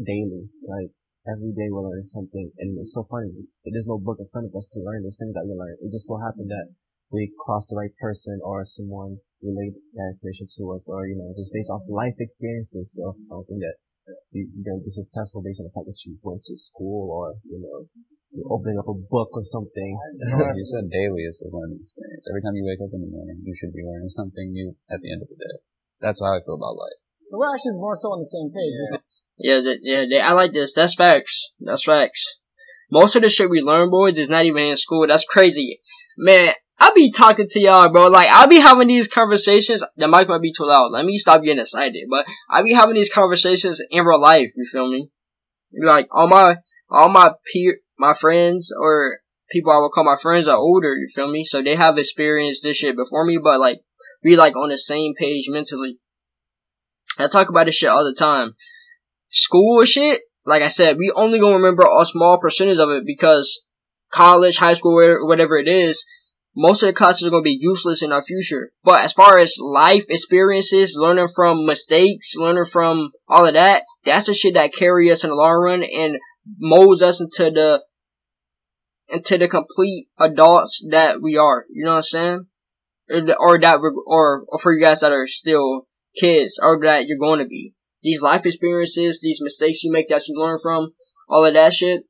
daily. 0.00 0.48
Like 0.64 0.92
every 1.26 1.52
day 1.52 1.68
we're 1.68 1.84
learning 1.84 2.08
something, 2.08 2.52
and 2.58 2.78
it's 2.78 2.94
so 2.94 3.04
funny. 3.08 3.32
There's 3.64 3.90
no 3.90 3.98
book 3.98 4.18
in 4.20 4.28
front 4.28 4.46
of 4.46 4.54
us 4.54 4.66
to 4.72 4.80
learn 4.80 5.02
those 5.02 5.18
things 5.18 5.34
that 5.34 5.46
we 5.46 5.56
learn. 5.56 5.76
It 5.80 5.92
just 5.92 6.06
so 6.06 6.18
happened 6.18 6.50
that 6.50 6.72
we 7.10 7.30
crossed 7.38 7.70
the 7.70 7.78
right 7.78 7.94
person 8.00 8.40
or 8.42 8.64
someone 8.64 9.22
relayed 9.42 9.78
that 9.94 10.16
information 10.16 10.46
to 10.58 10.62
us, 10.74 10.88
or 10.88 11.06
you 11.06 11.16
know, 11.16 11.32
just 11.36 11.52
based 11.52 11.70
off 11.70 11.86
life 11.88 12.16
experiences. 12.18 12.96
So 12.96 13.14
I 13.30 13.38
don't 13.38 13.46
think 13.46 13.62
that 13.62 13.76
you, 14.30 14.48
you're 14.54 14.66
gonna 14.66 14.84
be 14.84 14.94
successful 14.94 15.42
based 15.42 15.60
on 15.60 15.66
the 15.70 15.74
fact 15.74 15.86
that 15.86 16.00
you 16.06 16.18
went 16.22 16.42
to 16.50 16.54
school 16.56 17.10
or 17.10 17.38
you 17.46 17.58
know, 17.58 17.86
you're 18.30 18.50
opening 18.50 18.78
up 18.78 18.90
a 18.90 18.94
book 18.94 19.30
or 19.34 19.44
something. 19.44 19.92
you 20.58 20.66
said 20.66 20.86
daily 20.90 21.26
is 21.26 21.42
a 21.42 21.48
learning 21.50 21.82
experience. 21.82 22.26
Every 22.30 22.42
time 22.42 22.54
you 22.54 22.66
wake 22.66 22.82
up 22.82 22.92
in 22.92 23.02
the 23.02 23.10
morning, 23.10 23.38
you 23.42 23.54
should 23.54 23.72
be 23.72 23.82
learning 23.82 24.10
something 24.10 24.52
new 24.52 24.74
at 24.90 25.00
the 25.00 25.10
end 25.10 25.22
of 25.22 25.28
the 25.28 25.38
day. 25.38 25.56
That's 26.00 26.20
how 26.20 26.36
I 26.36 26.40
feel 26.44 26.58
about 26.60 26.76
life. 26.76 27.00
So 27.28 27.38
we're 27.38 27.50
actually 27.50 27.80
more 27.80 27.96
so 27.98 28.14
on 28.14 28.22
the 28.22 28.30
same 28.30 28.52
page. 28.54 28.76
Yeah, 28.78 29.02
that, 29.38 29.78
yeah, 29.82 30.04
they, 30.10 30.20
I 30.20 30.32
like 30.32 30.52
this. 30.52 30.74
That's 30.74 30.94
facts. 30.94 31.52
That's 31.60 31.84
facts. 31.84 32.40
Most 32.90 33.16
of 33.16 33.22
the 33.22 33.28
shit 33.28 33.50
we 33.50 33.60
learn, 33.60 33.90
boys, 33.90 34.18
is 34.18 34.28
not 34.28 34.44
even 34.44 34.64
in 34.64 34.76
school. 34.76 35.06
That's 35.06 35.24
crazy. 35.24 35.80
Man, 36.16 36.54
I 36.78 36.92
be 36.94 37.10
talking 37.10 37.48
to 37.50 37.60
y'all, 37.60 37.88
bro. 37.88 38.08
Like, 38.08 38.28
I'll 38.30 38.48
be 38.48 38.60
having 38.60 38.88
these 38.88 39.08
conversations. 39.08 39.82
The 39.96 40.08
mic 40.08 40.28
might 40.28 40.42
be 40.42 40.52
too 40.52 40.66
loud. 40.66 40.92
Let 40.92 41.04
me 41.04 41.16
stop 41.18 41.42
getting 41.42 41.60
excited. 41.60 42.06
But 42.08 42.26
I 42.50 42.62
be 42.62 42.72
having 42.72 42.94
these 42.94 43.12
conversations 43.12 43.80
in 43.90 44.04
real 44.04 44.20
life. 44.20 44.52
You 44.56 44.64
feel 44.64 44.90
me? 44.90 45.10
Like, 45.72 46.08
all 46.12 46.28
my, 46.28 46.56
all 46.88 47.08
my 47.08 47.32
peer, 47.52 47.78
my 47.98 48.14
friends 48.14 48.72
or 48.78 49.18
people 49.50 49.72
I 49.72 49.78
would 49.78 49.90
call 49.90 50.04
my 50.04 50.16
friends 50.20 50.48
are 50.48 50.56
older. 50.56 50.94
You 50.94 51.08
feel 51.14 51.30
me? 51.30 51.44
So 51.44 51.62
they 51.62 51.76
have 51.76 51.98
experienced 51.98 52.62
this 52.62 52.76
shit 52.76 52.96
before 52.96 53.24
me, 53.24 53.38
but 53.42 53.60
like, 53.60 53.80
we 54.22 54.36
like 54.36 54.56
on 54.56 54.70
the 54.70 54.78
same 54.78 55.14
page 55.14 55.46
mentally. 55.48 55.98
I 57.18 57.28
talk 57.28 57.48
about 57.48 57.66
this 57.66 57.76
shit 57.76 57.88
all 57.88 58.04
the 58.04 58.14
time. 58.14 58.54
School 59.38 59.84
shit, 59.84 60.22
like 60.46 60.62
I 60.62 60.68
said, 60.68 60.96
we 60.96 61.12
only 61.14 61.38
gonna 61.38 61.56
remember 61.56 61.82
a 61.82 62.06
small 62.06 62.38
percentage 62.38 62.78
of 62.78 62.88
it 62.88 63.02
because 63.04 63.64
college, 64.10 64.56
high 64.56 64.72
school, 64.72 64.94
whatever- 65.26 65.58
it 65.58 65.68
is, 65.68 66.06
most 66.56 66.82
of 66.82 66.86
the 66.86 66.94
classes 66.94 67.28
are 67.28 67.30
gonna 67.30 67.42
be 67.42 67.58
useless 67.60 68.02
in 68.02 68.12
our 68.12 68.22
future. 68.22 68.72
But 68.82 69.04
as 69.04 69.12
far 69.12 69.38
as 69.38 69.58
life 69.60 70.06
experiences, 70.08 70.96
learning 70.96 71.28
from 71.36 71.66
mistakes, 71.66 72.34
learning 72.34 72.64
from 72.64 73.10
all 73.28 73.44
of 73.44 73.52
that, 73.52 73.82
that's 74.06 74.24
the 74.24 74.32
shit 74.32 74.54
that 74.54 74.72
carry 74.72 75.10
us 75.10 75.22
in 75.22 75.28
the 75.28 75.36
long 75.36 75.62
run 75.62 75.84
and 75.84 76.16
molds 76.58 77.02
us 77.02 77.20
into 77.20 77.50
the 77.50 77.82
into 79.08 79.36
the 79.36 79.48
complete 79.48 80.08
adults 80.18 80.82
that 80.88 81.20
we 81.20 81.36
are. 81.36 81.66
You 81.70 81.84
know 81.84 81.90
what 81.90 81.96
I'm 81.96 82.02
saying? 82.04 82.46
Or, 83.10 83.60
that, 83.60 83.80
or, 84.06 84.46
or 84.48 84.58
for 84.58 84.74
you 84.74 84.80
guys 84.80 85.00
that 85.00 85.12
are 85.12 85.26
still 85.26 85.86
kids, 86.18 86.58
or 86.60 86.80
that 86.82 87.04
you're 87.06 87.18
going 87.18 87.38
to 87.38 87.44
be. 87.44 87.75
These 88.06 88.22
life 88.22 88.46
experiences, 88.46 89.18
these 89.20 89.40
mistakes 89.42 89.82
you 89.82 89.90
make 89.90 90.08
that 90.10 90.28
you 90.28 90.38
learn 90.38 90.58
from, 90.62 90.92
all 91.28 91.44
of 91.44 91.54
that 91.54 91.72
shit, 91.72 92.02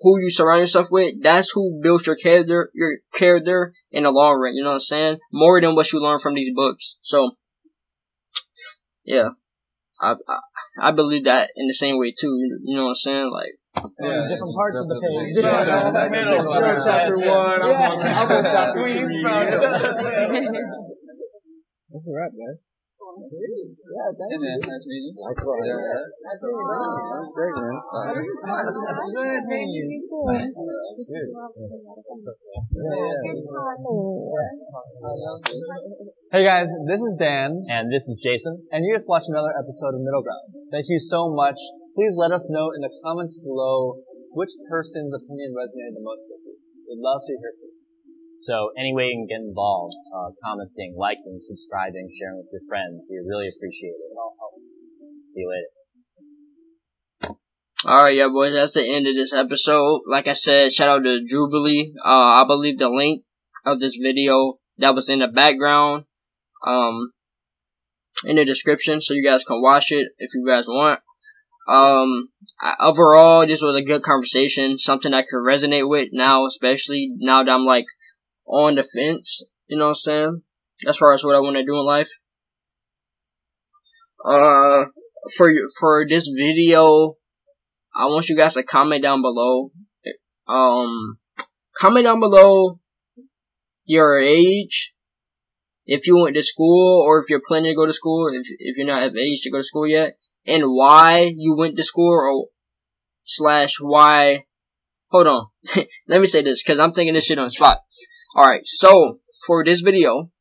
who 0.00 0.18
you 0.18 0.30
surround 0.30 0.60
yourself 0.60 0.86
with, 0.90 1.16
that's 1.22 1.50
who 1.50 1.78
builds 1.82 2.06
your 2.06 2.16
character, 2.16 2.70
your 2.72 3.00
character 3.12 3.74
in 3.90 4.04
the 4.04 4.10
long 4.10 4.40
run. 4.40 4.54
You 4.54 4.62
know 4.62 4.70
what 4.70 4.76
I'm 4.76 4.80
saying? 4.80 5.18
More 5.30 5.60
than 5.60 5.74
what 5.74 5.92
you 5.92 6.00
learn 6.00 6.18
from 6.18 6.32
these 6.32 6.50
books. 6.54 6.96
So, 7.02 7.32
yeah, 9.04 9.28
I 10.00 10.14
I, 10.26 10.38
I 10.80 10.90
believe 10.92 11.24
that 11.24 11.50
in 11.56 11.66
the 11.66 11.74
same 11.74 11.98
way 11.98 12.14
too. 12.18 12.28
You, 12.38 12.60
you 12.64 12.76
know 12.76 12.84
what 12.84 12.90
I'm 12.92 12.94
saying? 12.94 13.30
Like, 13.30 13.58
on 14.00 14.28
different 14.30 14.54
parts 14.56 14.76
of 14.76 14.88
the 14.88 14.98
page. 14.98 15.44
Yeah, 15.44 15.66
Yeah. 15.66 15.92
yeah, 15.92 16.08
middle. 16.08 16.42
You're 16.54 16.80
chapter 16.82 17.18
one. 17.18 17.60
I'm 17.60 17.70
on, 17.70 18.00
I'm 18.00 18.32
on 18.32 18.44
chapter 18.44 18.80
three. 18.80 18.94
That's 21.92 22.08
a 22.08 22.12
wrap, 22.16 22.32
guys. 22.32 22.64
Yeah, 23.14 24.10
thank 24.18 24.26
Hey 24.26 24.38
you. 24.38 24.42
man, 24.42 24.58
nice 24.58 24.86
meeting 24.90 25.14
you. 25.14 25.22
That's 25.22 25.38
great, 25.38 25.70
man. 25.70 26.02
Great, 27.30 27.54
man. 27.54 27.78
This 28.10 28.26
is 28.26 28.40
fun. 28.42 28.66
Nice 29.14 29.46
meeting 29.46 29.70
you. 29.70 29.86
Hey 36.32 36.42
guys, 36.42 36.66
this 36.88 37.00
is 37.00 37.14
Dan. 37.18 37.62
And 37.70 37.92
this 37.92 38.08
is 38.10 38.18
Jason. 38.18 38.66
and 38.72 38.84
you 38.84 38.92
just 38.94 39.08
watched 39.08 39.28
another 39.28 39.54
episode 39.54 39.94
of 39.94 40.00
Middle 40.02 40.22
Ground. 40.22 40.50
Thank 40.72 40.86
you 40.88 40.98
so 40.98 41.30
much. 41.30 41.58
Please 41.94 42.16
let 42.18 42.32
us 42.32 42.50
know 42.50 42.70
in 42.74 42.82
the 42.82 42.90
comments 43.04 43.38
below 43.38 44.02
which 44.34 44.50
person's 44.68 45.14
opinion 45.14 45.54
resonated 45.54 45.94
the 45.94 46.02
most 46.02 46.26
with 46.26 46.42
you. 46.42 46.58
We'd 46.90 46.98
love 46.98 47.20
to 47.26 47.32
hear 47.38 47.52
from 47.54 47.68
you. 47.70 47.73
So 48.38 48.70
any 48.78 48.92
way 48.94 49.08
you 49.08 49.14
can 49.14 49.26
get 49.30 49.46
involved, 49.46 49.94
uh, 50.10 50.30
commenting, 50.42 50.96
liking, 50.98 51.38
subscribing, 51.40 52.08
sharing 52.10 52.38
with 52.38 52.50
your 52.52 52.66
friends, 52.68 53.06
we 53.08 53.16
really 53.18 53.48
appreciate 53.48 53.94
it. 53.94 54.10
It 54.10 54.18
all 54.18 54.34
helps. 54.38 54.64
See 55.26 55.40
you 55.40 55.50
later. 55.50 55.70
Alright, 57.86 58.16
yeah, 58.16 58.28
boys, 58.28 58.54
that's 58.54 58.72
the 58.72 58.88
end 58.88 59.06
of 59.06 59.14
this 59.14 59.34
episode. 59.34 60.00
Like 60.06 60.26
I 60.26 60.32
said, 60.32 60.72
shout 60.72 60.88
out 60.88 61.04
to 61.04 61.22
Jubilee. 61.22 61.92
Uh, 62.02 62.40
I 62.40 62.44
believe 62.46 62.78
the 62.78 62.88
link 62.88 63.24
of 63.64 63.78
this 63.78 63.96
video 63.96 64.58
that 64.78 64.94
was 64.94 65.08
in 65.10 65.18
the 65.18 65.28
background, 65.28 66.04
um, 66.66 67.12
in 68.24 68.36
the 68.36 68.44
description, 68.44 69.00
so 69.00 69.12
you 69.12 69.22
guys 69.22 69.44
can 69.44 69.60
watch 69.60 69.92
it 69.92 70.08
if 70.18 70.30
you 70.34 70.46
guys 70.46 70.66
want. 70.66 71.00
Um, 71.68 72.30
overall, 72.80 73.46
this 73.46 73.62
was 73.62 73.74
a 73.76 73.82
good 73.82 74.02
conversation, 74.02 74.78
something 74.78 75.12
I 75.12 75.22
could 75.22 75.44
resonate 75.46 75.88
with 75.88 76.08
now, 76.12 76.46
especially 76.46 77.10
now 77.18 77.44
that 77.44 77.50
I'm 77.50 77.64
like 77.64 77.86
on 78.46 78.74
the 78.74 78.82
fence, 78.82 79.42
you 79.66 79.78
know 79.78 79.86
what 79.86 79.90
I'm 79.90 79.94
saying? 79.94 80.42
As 80.86 80.96
far 80.96 81.12
as 81.12 81.24
what 81.24 81.36
I 81.36 81.40
want 81.40 81.56
to 81.56 81.64
do 81.64 81.78
in 81.78 81.84
life. 81.84 82.10
Uh, 84.24 84.86
for 85.36 85.52
for 85.78 86.06
this 86.08 86.28
video, 86.28 87.16
I 87.94 88.06
want 88.06 88.28
you 88.28 88.36
guys 88.36 88.54
to 88.54 88.62
comment 88.62 89.02
down 89.02 89.22
below. 89.22 89.70
Um, 90.46 91.18
comment 91.76 92.04
down 92.04 92.20
below 92.20 92.80
your 93.84 94.18
age, 94.18 94.94
if 95.86 96.06
you 96.06 96.22
went 96.22 96.36
to 96.36 96.42
school, 96.42 97.04
or 97.06 97.18
if 97.18 97.28
you're 97.28 97.42
planning 97.46 97.72
to 97.72 97.76
go 97.76 97.86
to 97.86 97.92
school, 97.92 98.28
if 98.32 98.46
if 98.58 98.76
you're 98.76 98.86
not 98.86 99.02
of 99.02 99.16
age 99.16 99.42
to 99.42 99.50
go 99.50 99.58
to 99.58 99.62
school 99.62 99.86
yet, 99.86 100.16
and 100.46 100.64
why 100.64 101.34
you 101.36 101.54
went 101.54 101.76
to 101.76 101.84
school, 101.84 102.12
or 102.12 102.48
slash 103.24 103.76
why. 103.80 104.44
Hold 105.08 105.26
on, 105.28 105.46
let 106.08 106.20
me 106.20 106.26
say 106.26 106.42
this 106.42 106.62
because 106.62 106.80
I'm 106.80 106.92
thinking 106.92 107.14
this 107.14 107.26
shit 107.26 107.38
on 107.38 107.48
spot. 107.50 107.80
All 108.36 108.48
right, 108.48 108.66
so 108.66 109.18
for 109.46 109.64
this 109.64 109.80
video, 109.80 110.32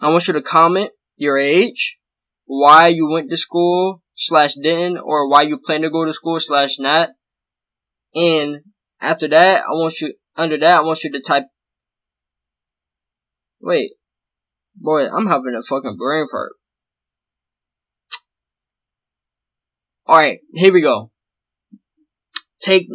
I 0.00 0.08
want 0.08 0.26
you 0.26 0.32
to 0.32 0.40
comment 0.40 0.92
your 1.14 1.36
age, 1.36 1.98
why 2.46 2.88
you 2.88 3.06
went 3.06 3.28
to 3.28 3.36
school 3.36 4.02
slash 4.14 4.54
didn't, 4.54 4.96
or 4.96 5.28
why 5.28 5.42
you 5.42 5.58
plan 5.58 5.82
to 5.82 5.90
go 5.90 6.06
to 6.06 6.12
school 6.14 6.40
slash 6.40 6.78
not. 6.78 7.10
And 8.14 8.62
after 8.98 9.28
that, 9.28 9.64
I 9.64 9.72
want 9.72 10.00
you, 10.00 10.14
under 10.36 10.56
that, 10.56 10.76
I 10.78 10.80
want 10.80 11.04
you 11.04 11.12
to 11.12 11.20
type, 11.20 11.44
wait, 13.60 13.90
boy, 14.74 15.06
I'm 15.06 15.26
having 15.26 15.54
a 15.54 15.62
fucking 15.62 15.98
brain 15.98 16.24
fart. 16.32 16.52
Alright, 20.08 20.38
here 20.54 20.72
we 20.72 20.80
go. 20.80 21.10
Take, 22.62 22.86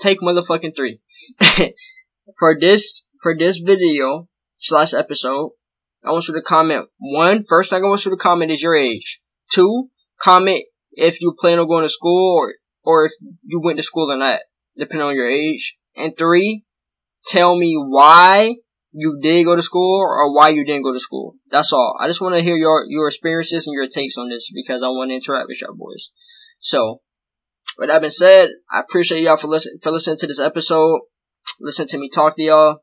take 0.00 0.20
motherfucking 0.20 0.76
three. 0.76 1.00
for 2.38 2.56
this, 2.58 3.02
for 3.22 3.36
this 3.38 3.58
video 3.58 4.28
slash 4.58 4.92
episode, 4.92 5.52
I 6.04 6.10
want 6.10 6.26
you 6.26 6.34
to 6.34 6.42
comment 6.42 6.88
one, 6.98 7.44
first 7.48 7.70
thing 7.70 7.84
I 7.84 7.88
want 7.88 8.04
you 8.04 8.10
to 8.10 8.16
comment 8.16 8.50
is 8.50 8.62
your 8.62 8.74
age. 8.74 9.20
Two, 9.52 9.88
comment 10.20 10.64
if 10.92 11.20
you 11.20 11.34
plan 11.38 11.58
on 11.58 11.68
going 11.68 11.84
to 11.84 11.88
school 11.88 12.36
or 12.36 12.54
or 12.84 13.04
if 13.04 13.12
you 13.44 13.60
went 13.62 13.78
to 13.78 13.82
school 13.82 14.10
or 14.10 14.16
not, 14.16 14.40
depending 14.76 15.06
on 15.06 15.14
your 15.14 15.28
age. 15.28 15.78
And 15.96 16.16
three, 16.18 16.64
tell 17.26 17.56
me 17.56 17.76
why 17.76 18.56
you 18.90 19.18
did 19.22 19.44
go 19.44 19.54
to 19.54 19.62
school 19.62 20.00
or 20.00 20.34
why 20.34 20.48
you 20.48 20.64
didn't 20.64 20.82
go 20.82 20.92
to 20.92 20.98
school. 20.98 21.36
That's 21.50 21.72
all. 21.72 21.96
I 22.00 22.08
just 22.08 22.20
want 22.20 22.34
to 22.34 22.42
hear 22.42 22.56
your, 22.56 22.84
your 22.88 23.06
experiences 23.06 23.66
and 23.66 23.74
your 23.74 23.86
takes 23.86 24.18
on 24.18 24.30
this 24.30 24.50
because 24.52 24.82
I 24.82 24.88
want 24.88 25.10
to 25.10 25.14
interact 25.14 25.46
with 25.48 25.62
y'all 25.62 25.76
boys. 25.76 26.10
So, 26.58 27.02
with 27.78 27.88
that 27.88 28.00
being 28.00 28.10
said, 28.10 28.48
I 28.70 28.80
appreciate 28.80 29.22
y'all 29.22 29.36
for 29.36 29.46
listening, 29.46 29.76
for 29.80 29.92
listening 29.92 30.18
to 30.18 30.26
this 30.26 30.40
episode. 30.40 31.02
Listen 31.60 31.86
to 31.88 31.98
me 31.98 32.10
talk 32.10 32.36
to 32.36 32.42
y'all. 32.42 32.81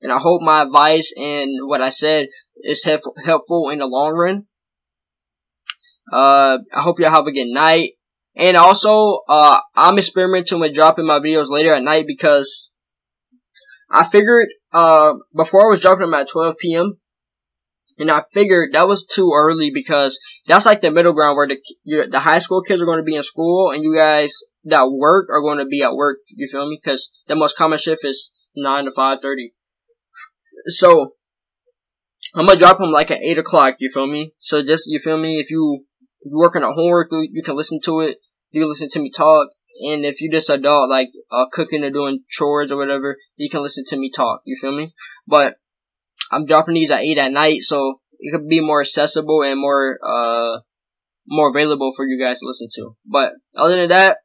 And 0.00 0.12
I 0.12 0.18
hope 0.18 0.42
my 0.42 0.62
advice 0.62 1.12
and 1.16 1.68
what 1.68 1.80
I 1.80 1.88
said 1.90 2.26
is 2.62 2.84
helpful, 2.84 3.14
helpful 3.24 3.68
in 3.70 3.78
the 3.78 3.86
long 3.86 4.14
run. 4.14 4.46
Uh, 6.12 6.58
I 6.74 6.80
hope 6.80 6.98
y'all 6.98 7.10
have 7.10 7.26
a 7.26 7.32
good 7.32 7.48
night. 7.48 7.92
And 8.34 8.56
also, 8.56 9.20
uh, 9.28 9.60
I'm 9.76 9.98
experimenting 9.98 10.60
with 10.60 10.74
dropping 10.74 11.06
my 11.06 11.18
videos 11.18 11.50
later 11.50 11.74
at 11.74 11.82
night 11.82 12.06
because 12.06 12.70
I 13.90 14.04
figured, 14.04 14.48
uh, 14.72 15.14
before 15.34 15.66
I 15.66 15.70
was 15.70 15.80
dropping 15.80 16.06
them 16.06 16.14
at 16.14 16.28
12 16.28 16.54
p.m. 16.58 16.98
And 17.98 18.10
I 18.10 18.22
figured 18.32 18.70
that 18.72 18.88
was 18.88 19.04
too 19.04 19.32
early 19.34 19.70
because 19.72 20.18
that's 20.46 20.64
like 20.64 20.80
the 20.80 20.90
middle 20.90 21.12
ground 21.12 21.36
where 21.36 21.48
the 21.48 22.08
the 22.10 22.20
high 22.20 22.38
school 22.38 22.62
kids 22.62 22.80
are 22.80 22.86
going 22.86 23.00
to 23.00 23.04
be 23.04 23.16
in 23.16 23.22
school 23.22 23.72
and 23.72 23.84
you 23.84 23.94
guys 23.94 24.32
that 24.64 24.90
work 24.90 25.28
are 25.30 25.42
going 25.42 25.58
to 25.58 25.66
be 25.66 25.82
at 25.82 25.94
work. 25.94 26.18
You 26.28 26.48
feel 26.50 26.66
me? 26.66 26.78
Because 26.82 27.10
the 27.26 27.34
most 27.34 27.58
common 27.58 27.78
shift 27.78 28.04
is 28.04 28.32
nine 28.56 28.84
to 28.84 28.90
five 28.90 29.18
thirty. 29.20 29.52
So 30.66 31.12
I'm 32.34 32.46
gonna 32.46 32.58
drop 32.58 32.78
them 32.78 32.92
like 32.92 33.10
at 33.10 33.22
eight 33.22 33.38
o'clock. 33.38 33.76
You 33.78 33.90
feel 33.90 34.06
me? 34.06 34.32
So 34.38 34.62
just 34.62 34.84
you 34.86 34.98
feel 34.98 35.16
me? 35.16 35.38
If 35.38 35.50
you 35.50 35.84
if 36.20 36.30
you're 36.30 36.38
working 36.38 36.62
at 36.62 36.72
homework, 36.74 37.08
you 37.10 37.42
can 37.42 37.56
listen 37.56 37.80
to 37.84 38.00
it. 38.00 38.18
You 38.50 38.66
listen 38.68 38.88
to 38.90 39.00
me 39.00 39.10
talk. 39.10 39.48
And 39.82 40.04
if 40.04 40.20
you 40.20 40.30
just 40.30 40.50
adult, 40.50 40.90
like 40.90 41.08
uh, 41.30 41.46
cooking 41.50 41.82
or 41.84 41.90
doing 41.90 42.24
chores 42.28 42.70
or 42.70 42.76
whatever, 42.76 43.16
you 43.36 43.48
can 43.48 43.62
listen 43.62 43.84
to 43.86 43.96
me 43.96 44.10
talk. 44.10 44.42
You 44.44 44.56
feel 44.60 44.76
me? 44.76 44.92
But 45.26 45.54
I'm 46.30 46.44
dropping 46.44 46.74
these 46.74 46.90
at 46.90 47.00
eight 47.00 47.18
at 47.18 47.32
night, 47.32 47.62
so 47.62 48.00
it 48.18 48.32
could 48.32 48.48
be 48.48 48.60
more 48.60 48.80
accessible 48.80 49.42
and 49.42 49.60
more 49.60 49.98
uh 50.06 50.60
more 51.26 51.48
available 51.48 51.92
for 51.94 52.06
you 52.06 52.22
guys 52.22 52.40
to 52.40 52.46
listen 52.46 52.68
to. 52.74 52.96
But 53.06 53.32
other 53.56 53.76
than 53.76 53.88
that, 53.88 54.18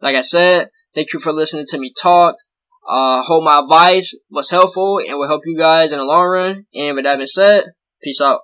like 0.00 0.16
I 0.16 0.20
said, 0.20 0.70
thank 0.94 1.12
you 1.12 1.20
for 1.20 1.32
listening 1.32 1.66
to 1.68 1.78
me 1.78 1.92
talk. 2.00 2.36
Uh, 2.88 3.22
hope 3.22 3.44
my 3.44 3.60
advice 3.60 4.14
was 4.30 4.50
helpful 4.50 4.98
and 4.98 5.18
will 5.18 5.28
help 5.28 5.42
you 5.46 5.56
guys 5.56 5.92
in 5.92 5.98
the 5.98 6.04
long 6.04 6.26
run. 6.26 6.66
And 6.74 6.96
with 6.96 7.04
that 7.04 7.16
being 7.16 7.26
said, 7.26 7.64
peace 8.02 8.20
out. 8.20 8.40